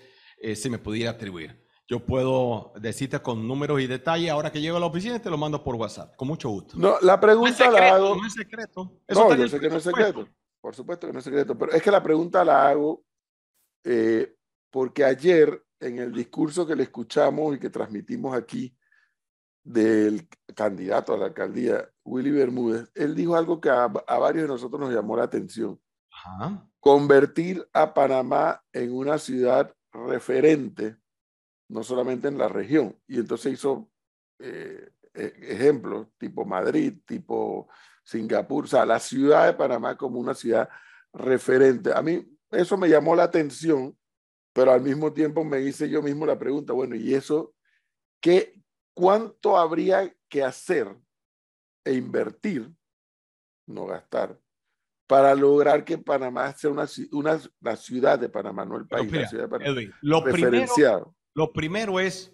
[0.55, 1.63] se me pudiera atribuir.
[1.87, 5.29] Yo puedo decirte con números y detalles ahora que llego a la oficina y te
[5.29, 6.75] lo mando por WhatsApp, con mucho gusto.
[6.77, 8.15] No, la No pregunta la hago.
[8.15, 8.99] no es secreto.
[9.07, 10.27] Eso No, yo sé que no es secreto.
[10.59, 11.55] Por supuesto que no es secreto.
[11.57, 13.03] Pero es que la pregunta la hago
[14.71, 18.75] porque ayer, en el discurso que le escuchamos y que transmitimos aquí
[19.63, 24.47] del candidato a la alcaldía, Willy Bermúdez, él dijo algo que a, a varios de
[24.47, 25.79] nosotros nos llamó la atención.
[26.11, 26.65] Ajá.
[26.79, 30.97] Convertir a Panamá en una ciudad referente,
[31.69, 32.97] no solamente en la región.
[33.07, 33.89] Y entonces hizo
[34.39, 37.67] eh, eh, ejemplos tipo Madrid, tipo
[38.03, 40.69] Singapur, o sea, la ciudad de Panamá como una ciudad
[41.11, 41.91] referente.
[41.93, 43.97] A mí eso me llamó la atención,
[44.57, 47.53] pero al mismo tiempo me hice yo mismo la pregunta, bueno, ¿y eso
[48.19, 48.59] qué,
[48.91, 50.97] cuánto habría que hacer
[51.85, 52.67] e invertir,
[53.67, 54.41] no gastar,
[55.05, 59.21] para lograr que Panamá sea una, una la ciudad de Panamá, no el país, mira,
[59.21, 62.33] la ciudad de Panamá, Edwin, lo primero, lo primero es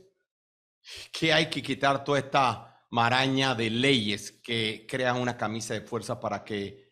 [1.12, 6.22] que hay que quitar toda esta maraña de leyes que crean una camisa de fuerza
[6.22, 6.90] para que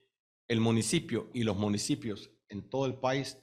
[0.50, 3.38] el municipio y los municipios en todo el país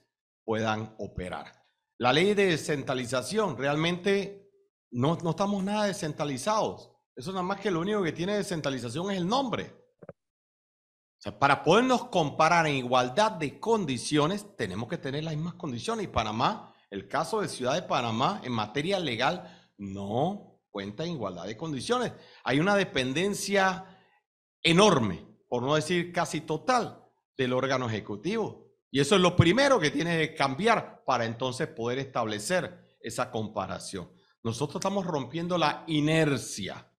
[0.44, 1.57] puedan operar.
[1.98, 4.48] La ley de descentralización, realmente
[4.90, 6.90] no, no estamos nada descentralizados.
[7.16, 9.74] Eso nada más que lo único que tiene descentralización es el nombre.
[11.40, 16.04] Para podernos comparar en igualdad de condiciones, tenemos que tener las mismas condiciones.
[16.04, 21.46] Y Panamá, el caso de Ciudad de Panamá, en materia legal, no cuenta en igualdad
[21.46, 22.12] de condiciones.
[22.44, 23.84] Hay una dependencia
[24.62, 27.04] enorme, por no decir casi total,
[27.36, 28.67] del órgano ejecutivo.
[28.90, 34.10] Y eso es lo primero que tiene que cambiar para entonces poder establecer esa comparación.
[34.42, 36.90] Nosotros estamos rompiendo la inercia,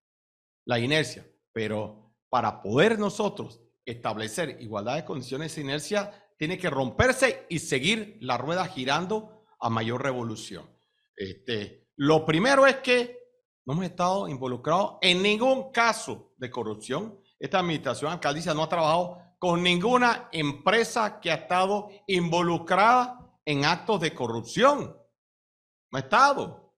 [0.66, 7.46] la inercia, pero para poder nosotros establecer igualdad de condiciones, esa inercia tiene que romperse
[7.50, 10.70] y seguir la rueda girando a mayor revolución.
[11.16, 13.20] Este, lo primero es que
[13.66, 17.20] no hemos estado involucrados en ningún caso de corrupción.
[17.38, 24.02] Esta administración alcaldicia no ha trabajado con ninguna empresa que ha estado involucrada en actos
[24.02, 24.96] de corrupción.
[25.92, 26.76] No ha estado.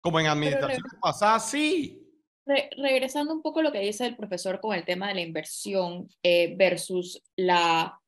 [0.00, 2.00] Como en administraciones pasadas, sí.
[2.46, 5.20] Re- regresando un poco a lo que dice el profesor con el tema de la
[5.22, 8.00] inversión eh, versus la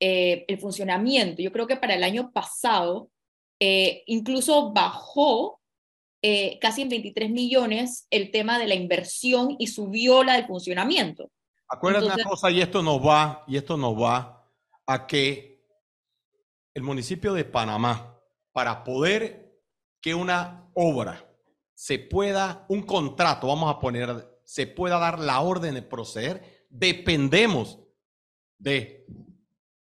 [0.00, 1.42] eh, el funcionamiento.
[1.42, 3.10] Yo creo que para el año pasado
[3.60, 5.56] eh, incluso bajó
[6.60, 11.30] casi en 23 millones el tema de la inversión y subió la del funcionamiento.
[11.68, 14.48] Acuérdate una cosa, y esto nos va, y esto nos va
[14.86, 15.62] a que
[16.72, 18.18] el municipio de Panamá,
[18.52, 19.60] para poder
[20.00, 21.28] que una obra
[21.74, 27.78] se pueda, un contrato, vamos a poner, se pueda dar la orden de proceder, dependemos
[28.56, 29.06] de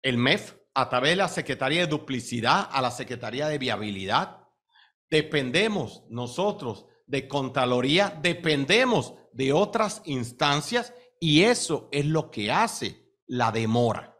[0.02, 4.38] el MEF a través de la Secretaría de Duplicidad a la Secretaría de Viabilidad.
[5.10, 13.50] Dependemos nosotros de Contraloría, dependemos de otras instancias y eso es lo que hace la
[13.52, 14.16] demora.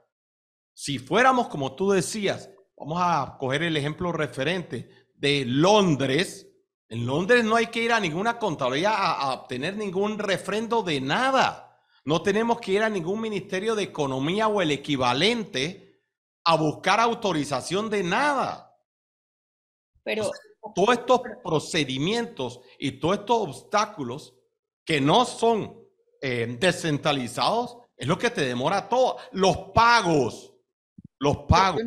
[0.73, 6.49] Si fuéramos, como tú decías, vamos a coger el ejemplo referente de Londres,
[6.89, 11.81] en Londres no hay que ir a ninguna a, a obtener ningún refrendo de nada.
[12.05, 16.03] No tenemos que ir a ningún Ministerio de Economía o el equivalente
[16.45, 18.79] a buscar autorización de nada.
[20.03, 20.31] Pero
[20.75, 24.35] todos estos procedimientos y todos estos obstáculos
[24.85, 25.84] que no son
[26.27, 29.19] eh, descentralizados es lo que te demora todo.
[29.33, 30.55] Los pagos,
[31.19, 31.83] los pagos.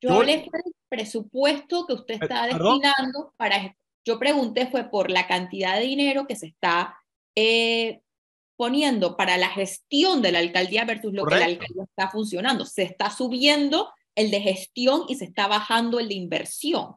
[0.00, 2.80] Yo, hablé por el presupuesto que usted está ¿Perdón?
[2.80, 3.76] destinando para...
[4.02, 6.96] Yo pregunté fue por la cantidad de dinero que se está
[7.34, 8.00] eh,
[8.56, 12.64] poniendo para la gestión de la alcaldía versus lo que la alcaldía está funcionando.
[12.64, 16.94] Se está subiendo el de gestión y se está bajando el de inversión.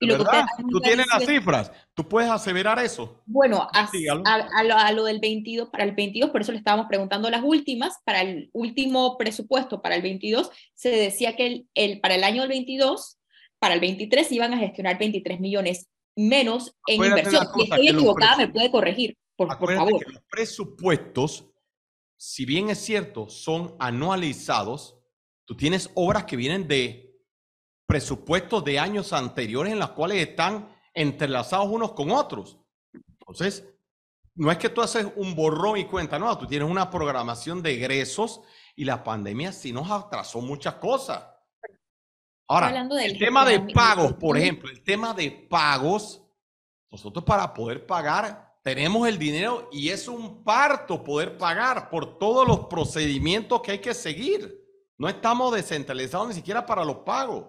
[0.00, 0.44] Y lo que ¿Verdad?
[0.58, 1.72] usted Tú tienes las cifras.
[1.94, 3.22] Tú puedes aseverar eso.
[3.26, 4.22] Bueno, a, Dígalo.
[4.26, 7.30] a- a lo, a lo del 22, para el 22, por eso le estábamos preguntando
[7.30, 12.16] las últimas, para el último presupuesto, para el 22, se decía que el, el- para
[12.16, 13.18] el año del 22,
[13.58, 17.46] para el 23 iban a gestionar 23 millones menos en Acuérdate inversión.
[17.54, 20.04] Si estoy equivocada, me puede corregir, por, favor.
[20.04, 21.46] que los presupuestos,
[22.16, 24.96] si bien es cierto, son anualizados,
[25.46, 27.03] tú tienes obras que vienen de
[27.86, 32.58] presupuestos de años anteriores en las cuales están entrelazados unos con otros.
[32.92, 33.64] Entonces,
[34.34, 37.74] no es que tú haces un borrón y cuenta, no, tú tienes una programación de
[37.74, 38.40] egresos
[38.74, 41.24] y la pandemia sí nos atrasó muchas cosas.
[42.48, 46.22] Ahora, el tema de pagos, por ejemplo, el tema de pagos,
[46.90, 52.48] nosotros para poder pagar tenemos el dinero y es un parto poder pagar por todos
[52.48, 54.58] los procedimientos que hay que seguir.
[54.96, 57.44] No estamos descentralizados ni siquiera para los pagos.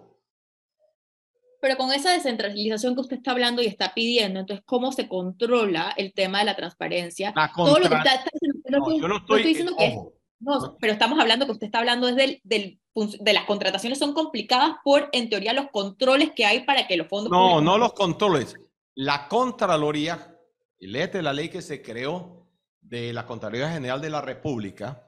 [1.60, 5.92] Pero con esa descentralización que usted está hablando y está pidiendo, entonces, ¿cómo se controla
[5.96, 7.32] el tema de la transparencia?
[7.34, 9.86] La Todo lo que está, está diciendo- no estoy- yo no no estoy, diciendo que
[9.86, 9.94] es
[10.38, 12.78] No, pero estamos hablando que usted está hablando desde el, del,
[13.20, 17.08] de las contrataciones son complicadas por, en teoría, los controles que hay para que los
[17.08, 18.54] fondos No, públicos- no los controles.
[18.94, 20.36] La Contraloría,
[20.78, 22.46] y léete la ley que se creó
[22.82, 25.02] de la Contraloría General de la República,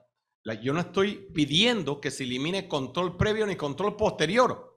[0.45, 4.68] la- yo no estoy pidiendo que se elimine control previo ni control posterior.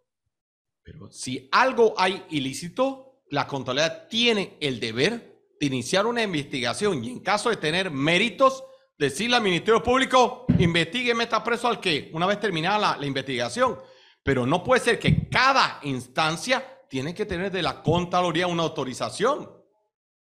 [0.83, 7.09] Pero si algo hay ilícito, la Contraloría tiene el deber de iniciar una investigación y
[7.11, 8.63] en caso de tener méritos,
[8.97, 13.05] decirle al Ministerio Público, investigue y meta preso al que, una vez terminada la, la
[13.05, 13.79] investigación.
[14.23, 19.49] Pero no puede ser que cada instancia tiene que tener de la Contraloría una autorización.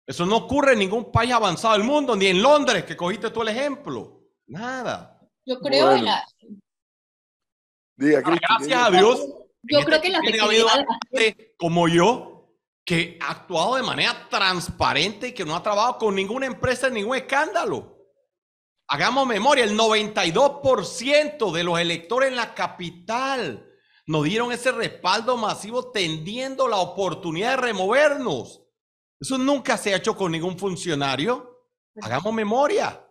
[0.06, 3.42] Eso no ocurre en ningún país avanzado del mundo, ni en Londres, que cogiste tú
[3.42, 4.20] el ejemplo.
[4.46, 5.20] Nada.
[5.46, 6.24] Yo creo en la-
[7.96, 8.86] Diga, Ahora, Cristi, gracias diga.
[8.86, 9.28] a Dios.
[9.62, 12.32] Yo en creo este que la gente como yo
[12.84, 16.94] que ha actuado de manera transparente y que no ha trabajado con ninguna empresa en
[16.94, 17.96] ningún escándalo.
[18.88, 23.68] Hagamos memoria, el 92% de los electores en la capital
[24.06, 28.62] nos dieron ese respaldo masivo tendiendo la oportunidad de removernos.
[29.20, 31.68] Eso nunca se ha hecho con ningún funcionario.
[32.02, 33.08] Hagamos memoria.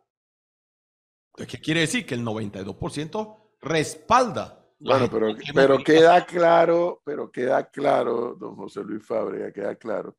[1.35, 2.05] ¿Qué quiere decir?
[2.05, 4.60] Que el 92% respalda.
[4.83, 10.17] Bueno, pero, que pero queda claro, pero queda claro, don José Luis Fábrega, queda claro,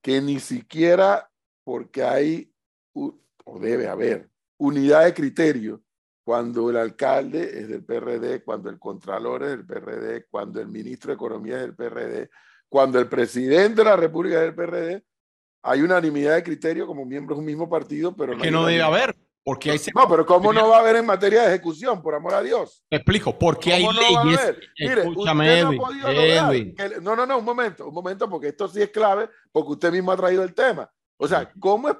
[0.00, 1.30] que ni siquiera
[1.62, 2.50] porque hay,
[2.94, 5.82] o debe haber, unidad de criterio
[6.24, 11.10] cuando el alcalde es del PRD, cuando el contralor es del PRD, cuando el ministro
[11.10, 12.30] de Economía es del PRD,
[12.68, 15.04] cuando el presidente de la República es del PRD,
[15.62, 18.82] hay unanimidad de criterio como miembros de un mismo partido, pero que hay no debe
[18.82, 22.14] haber, porque hay No, pero ¿cómo no va a haber en materia de ejecución, por
[22.14, 22.84] amor a Dios?
[22.90, 24.56] Te explico, porque hay ¿Cómo no leyes.
[24.78, 27.02] Mire, Escúchame, usted no ha Edwin, Edwin.
[27.04, 30.12] no, no, no, un momento, un momento, porque esto sí es clave, porque usted mismo
[30.12, 30.90] ha traído el tema.
[31.16, 31.96] O sea, ¿cómo es?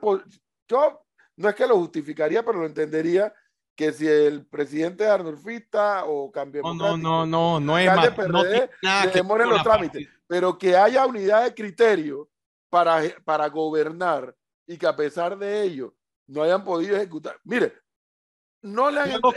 [0.68, 1.00] Yo
[1.36, 3.32] no es que lo justificaría, pero lo entendería
[3.74, 8.10] que si el presidente es arnulfista o cambio No, no, no, no, no es más.
[8.28, 10.04] No PRD, tiene nada que demoren los trámites.
[10.06, 12.28] parte- pero que haya unidad de criterio
[12.68, 14.34] para, para gobernar
[14.66, 15.94] y que a pesar de ello
[16.28, 17.36] no hayan podido ejecutar.
[17.44, 17.74] Mire,
[18.62, 19.34] no le han el MOP,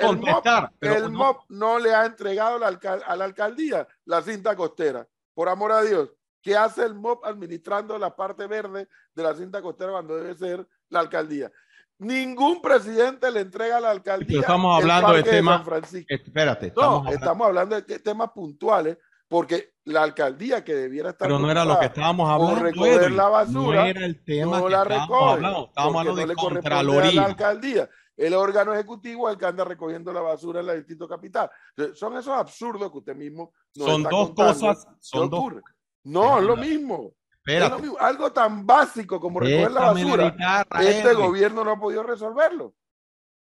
[0.81, 5.07] el no- MOP no le ha entregado la alcal- a la alcaldía la cinta costera.
[5.33, 9.61] Por amor a Dios, ¿qué hace el MOP administrando la parte verde de la cinta
[9.61, 11.51] costera cuando debe ser la alcaldía?
[11.99, 14.27] Ningún presidente le entrega a la alcaldía.
[14.27, 15.61] Pero estamos el hablando de temas-.
[16.07, 18.97] Espérate, No, estamos hablando- estamos hablando de temas puntuales,
[19.31, 21.25] porque la alcaldía que debiera estar.
[21.25, 22.63] pero no era lo que estábamos hablando.
[22.65, 23.15] recoger Edwin.
[23.15, 25.35] la basura, no era el tema no que la recoge.
[25.69, 27.25] Estábamos hablando no de le corresponde a la Contraloría.
[27.25, 27.89] alcaldía.
[28.17, 31.49] El órgano ejecutivo es el que anda recogiendo la basura en la distrito capital.
[31.93, 34.87] Son esos absurdos que usted mismo nos Son está dos contando cosas.
[34.99, 35.39] Son dos.
[35.39, 35.61] ocurre.
[36.03, 37.13] No, es lo mismo.
[37.45, 37.97] Es lo mismo.
[38.01, 42.75] Algo tan básico como recoger la basura, este gobierno no ha podido resolverlo.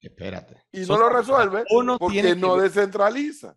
[0.01, 0.63] Espérate.
[0.71, 3.55] Y no lo resuelve Uno porque que no descentraliza.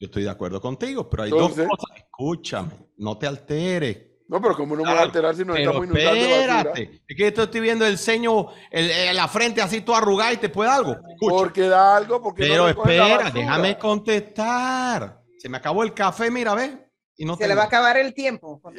[0.00, 1.96] Yo estoy de acuerdo contigo, pero hay Entonces- dos cosas.
[1.96, 4.04] Escúchame, no te alteres.
[4.28, 6.58] No, pero como no me va a alterar si nos Pero estamos inundando de basura?
[6.58, 10.32] espérate, es que yo estoy viendo el ceño, el- el- la frente así toda arrugada
[10.34, 10.92] y te puede algo.
[10.92, 11.16] Escucha.
[11.34, 15.22] Porque da algo, porque no Pero la espera, déjame contestar.
[15.38, 16.90] Se me acabó el café, mira, ve.
[17.16, 18.60] Y no Se le va a acabar el tiempo.
[18.62, 18.76] Ok,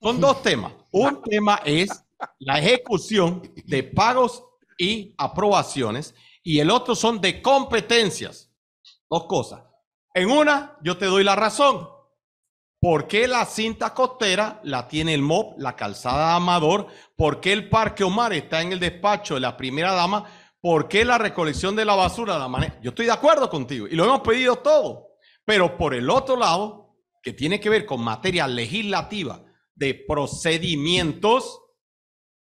[0.00, 0.72] son dos temas.
[0.90, 1.90] Un tema es
[2.38, 4.42] la ejecución de pagos
[4.78, 8.50] y aprobaciones y el otro son de competencias.
[9.08, 9.62] Dos cosas.
[10.14, 11.88] En una, yo te doy la razón.
[12.80, 16.88] ¿Por qué la cinta costera la tiene el MOP, la calzada Amador?
[17.16, 20.24] ¿Por qué el Parque Omar está en el despacho de la primera dama?
[20.60, 22.80] ¿Por qué la recolección de la basura la maneja?
[22.82, 25.12] Yo estoy de acuerdo contigo y lo hemos pedido todo.
[25.44, 29.44] Pero por el otro lado, que tiene que ver con materia legislativa
[29.74, 31.60] de procedimientos,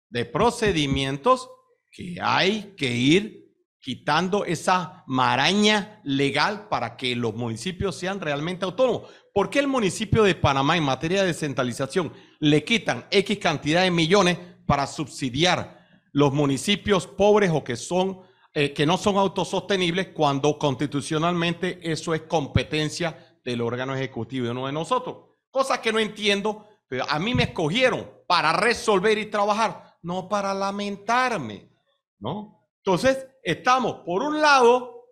[0.09, 1.49] de procedimientos
[1.89, 3.46] que hay que ir
[3.87, 9.03] quitando esa maraña legal para que los municipios sean realmente autónomos.
[9.33, 12.11] ¿Por qué el municipio de Panamá en materia de descentralización
[12.41, 18.19] le quitan X cantidad de millones para subsidiar los municipios pobres o que son
[18.53, 24.65] eh, que no son autosostenibles cuando constitucionalmente eso es competencia del órgano ejecutivo y no
[24.65, 25.29] de nosotros?
[25.49, 30.53] Cosas que no entiendo, pero a mí me escogieron para resolver y trabajar, no para
[30.53, 31.71] lamentarme,
[32.19, 32.57] ¿no?
[32.87, 35.05] Entonces, estamos por un lado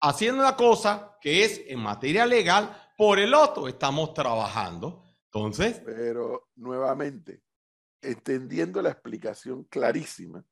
[0.00, 5.04] haciendo una cosa que es en materia legal, por el otro estamos trabajando.
[5.26, 7.42] Entonces, Pero nuevamente,
[8.02, 10.44] entendiendo la explicación clarísima,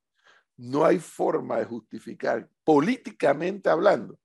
[0.56, 4.18] no hay forma de justificar políticamente hablando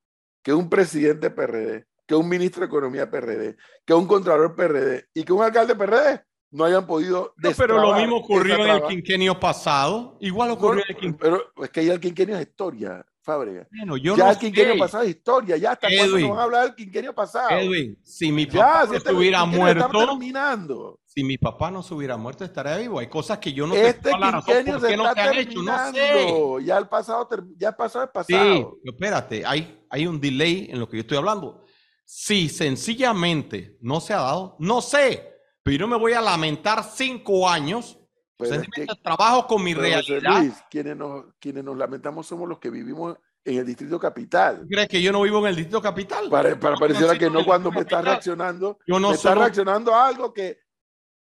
[0.44, 5.24] que un presidente PRD, que un ministro de Economía PRD, que un contralor PRD y
[5.24, 9.40] que un alcalde PRD no hayan podido no, pero lo mismo ocurrió en el quinquenio
[9.40, 11.18] pasado, igual No, ocurrió en el quinquenio.
[11.54, 13.68] pero es que ya el quinquenio es historia, Fábrega.
[13.70, 14.80] Bueno, yo ya no el quinquenio sé.
[14.80, 16.22] pasado es historia, ya hasta Edwin.
[16.22, 17.50] nos van a hablar del quinquenio pasado.
[17.60, 21.00] Edwin, si mi papá no quinquenio está muerto, terminando.
[21.06, 23.00] si mi papá no se hubiera muerto, estaría vivo.
[23.00, 25.66] Hay cosas que yo no te Este puedo quinquenio se está se han hecho, sé.
[25.66, 26.60] terminando.
[26.62, 27.28] Ya el pasado,
[27.58, 28.78] ya el pasado es Sí, pasado.
[28.82, 31.66] pero espérate, hay, hay un delay en lo que yo estoy hablando.
[32.06, 35.37] Si sencillamente no se ha dado, no sé,
[35.68, 38.00] pero yo no me voy a lamentar cinco años.
[38.38, 40.40] Pero es que- trabajo con mi realidad.
[40.40, 44.62] Luis, quienes nos, quienes nos lamentamos somos los que vivimos en el Distrito Capital.
[44.62, 46.30] ¿Tú crees que yo no vivo en el Distrito Capital?
[46.30, 49.38] Para, para No, pareciera no, que no cuando me estás reaccionando, Yo no me estás
[49.38, 50.60] reaccionando a algo que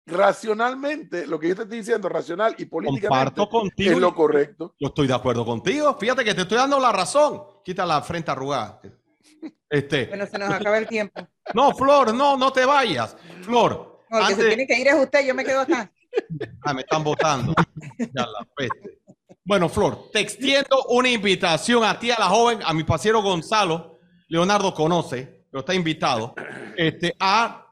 [0.06, 3.92] racionalmente, lo que yo te estoy diciendo, racional y políticamente, comparto contigo.
[3.92, 4.74] es lo correcto.
[4.80, 5.96] Yo estoy de acuerdo contigo.
[6.00, 7.42] Fíjate que te estoy dando la razón.
[7.64, 8.80] Quita la frente arrugada.
[9.68, 11.26] Este, Bueno, se nos acaba el tiempo.
[11.54, 13.16] no, Flor, no, no te vayas.
[13.42, 15.90] Flor, No, el que se antes- tiene que ir es usted, yo me quedo acá.
[16.64, 17.54] Ah, me están votando.
[17.98, 19.00] Ya la peste.
[19.44, 23.98] Bueno, Flor, te extiendo una invitación a ti, a la joven, a mi pasero Gonzalo.
[24.28, 26.34] Leonardo conoce, pero está invitado.
[26.76, 27.66] Este, a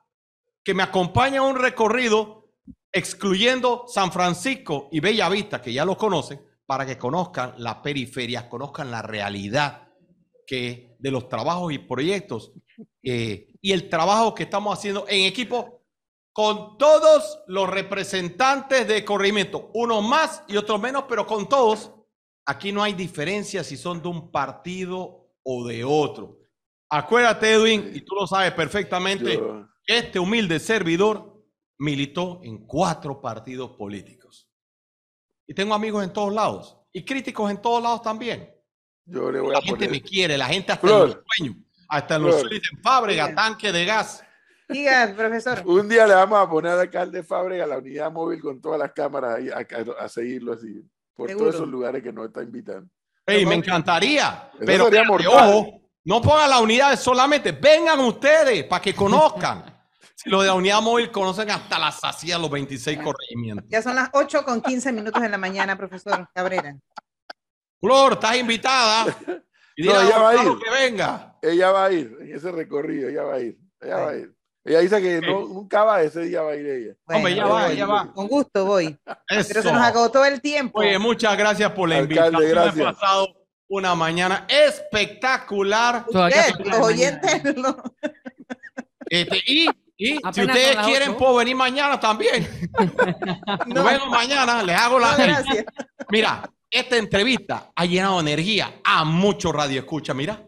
[0.65, 2.49] que me acompañe a un recorrido
[2.91, 8.49] excluyendo San Francisco y Bella Vista, que ya lo conocen, para que conozcan la periferia,
[8.49, 9.87] conozcan la realidad
[10.47, 12.53] que de los trabajos y proyectos
[13.03, 15.80] eh, y el trabajo que estamos haciendo en equipo
[16.33, 21.93] con todos los representantes de corrimiento, unos más y otros menos, pero con todos.
[22.47, 26.39] Aquí no hay diferencia si son de un partido o de otro.
[26.89, 31.43] Acuérdate, Edwin, y tú lo sabes perfectamente, Yo- que este humilde servidor
[31.79, 34.49] militó en cuatro partidos políticos.
[35.47, 38.53] Y tengo amigos en todos lados y críticos en todos lados también.
[39.07, 39.91] yo le voy La a gente poner.
[39.91, 41.09] me quiere, la gente hasta Flor.
[41.09, 41.57] en los sueños,
[41.89, 44.23] hasta en los sueños, en fábrica, tanque de gas.
[44.71, 45.63] Diga, profesor.
[45.67, 48.93] Un día le vamos a poner al alcalde Fábrega la unidad móvil con todas las
[48.93, 50.83] cámaras ahí a, a- a seguirlo así,
[51.15, 51.47] por Seguro.
[51.47, 52.89] todos esos lugares que nos está invitando.
[53.27, 54.51] Ey, me encantaría.
[54.55, 59.65] Eso Pero espérate, ojo, no pongan la unidad solamente, vengan ustedes para que conozcan.
[60.15, 63.67] si los de la unidad móvil conocen hasta la sacia los 26 corregimientos.
[63.69, 66.77] Ya son las 8 con 15 minutos de la mañana, profesor Cabrera.
[67.81, 69.07] Flor, estás invitada.
[69.77, 70.51] Y No, dile a ella va a ir.
[70.63, 71.39] que venga.
[71.41, 73.57] Ella va a ir en ese recorrido, ella va a ir.
[73.81, 74.35] Ella va a ir.
[74.65, 76.95] Ella dice que no, nunca va, ese día va a ir ella.
[77.07, 77.77] Hombre, ya yo va, voy.
[77.77, 78.13] ya va.
[78.13, 78.99] Con gusto voy.
[79.29, 80.81] Pero se nos agotó el tiempo.
[80.81, 82.43] Oye, muchas gracias por la Alcalde, invitación.
[82.43, 82.95] He gracias.
[82.95, 83.29] pasado
[83.69, 86.05] una mañana espectacular.
[86.09, 87.77] Usted, los oyentes, no.
[89.09, 89.67] Este, y
[90.01, 92.49] y si ustedes quieren, puedo venir mañana también.
[93.67, 94.63] No, Nos vemos mañana.
[94.63, 95.13] Les hago la.
[95.13, 95.65] no, gracias.
[96.09, 100.17] Mira, esta entrevista ha llenado de energía a muchos radioescuchas.
[100.17, 100.43] Mira.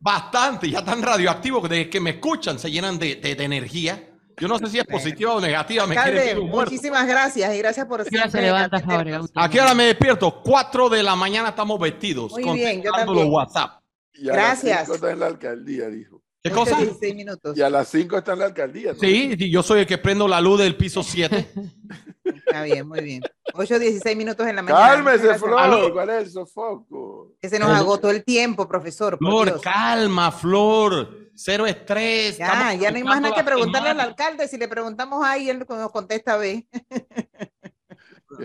[0.00, 4.04] Bastante, ya tan radioactivos que desde que me escuchan se llenan de, de- de energía.
[4.40, 5.84] Yo no sé si es positiva o negativa.
[5.86, 8.96] Me Alcalde, muchísimas gracias y gracias por ¿Qué hora se siempre levanta atendernos.
[8.96, 9.20] Fábrega?
[9.22, 9.40] usted?
[9.40, 10.40] ¿A qué hora me despierto?
[10.44, 12.30] 4 de la mañana estamos vestidos.
[12.32, 13.28] Muy bien, yo también.
[13.28, 13.82] WhatsApp.
[14.14, 14.76] Y a Gracias.
[14.76, 16.22] las 5 está en la alcaldía, dijo.
[16.40, 16.76] ¿Qué cosa?
[16.76, 17.58] 16 minutos.
[17.58, 18.92] Y a las 5 está en la alcaldía.
[18.92, 18.98] ¿no?
[19.00, 21.50] Sí, sí, yo soy el que prendo la luz del piso 7.
[22.36, 23.22] Está bien, muy bien.
[23.54, 24.86] 8, 16 minutos en la mañana.
[24.86, 25.34] Cálmese.
[25.38, 25.58] Flor.
[25.58, 25.92] Aló.
[25.92, 27.34] ¿Cuál es el sofoco?
[27.40, 29.18] Que se nos agotó el tiempo, profesor.
[29.18, 31.30] por Flor, calma, Flor.
[31.34, 32.36] Cero estrés.
[32.38, 34.48] Ya, Estamos ya no hay más nada que preguntarle al alcalde.
[34.48, 36.66] Si le preguntamos ahí, él nos contesta B.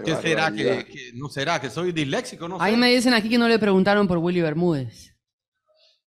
[0.05, 2.47] ¿Qué será que, no será que soy disléxico?
[2.47, 2.77] No Ahí sé.
[2.79, 5.15] me dicen aquí que no le preguntaron por Willy Bermúdez.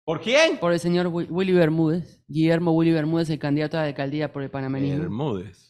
[0.04, 0.58] ¿Por quién?
[0.58, 2.20] Por el señor Wi- Willy Bermúdez.
[2.26, 4.98] Guillermo Willy Bermúdez, el candidato a la alcaldía por el panameñismo.
[5.00, 5.61] Bermúdez.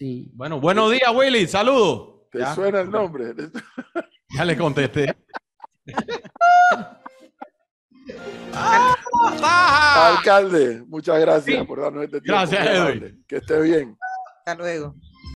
[0.00, 0.30] Sí.
[0.32, 1.46] Bueno, buenos días, Willy.
[1.46, 2.22] Saludos.
[2.32, 3.34] ¿Te Ya, suena el nombre?
[4.34, 5.14] Ya le contesté.
[8.54, 8.96] ¡Ah!
[10.16, 11.64] Alcalde, muchas gracias Sí.
[11.66, 12.32] por darnos este tiempo.
[12.40, 13.24] Gracias, Edwin.
[13.28, 13.98] Que esté bien.
[14.38, 14.94] Hasta luego.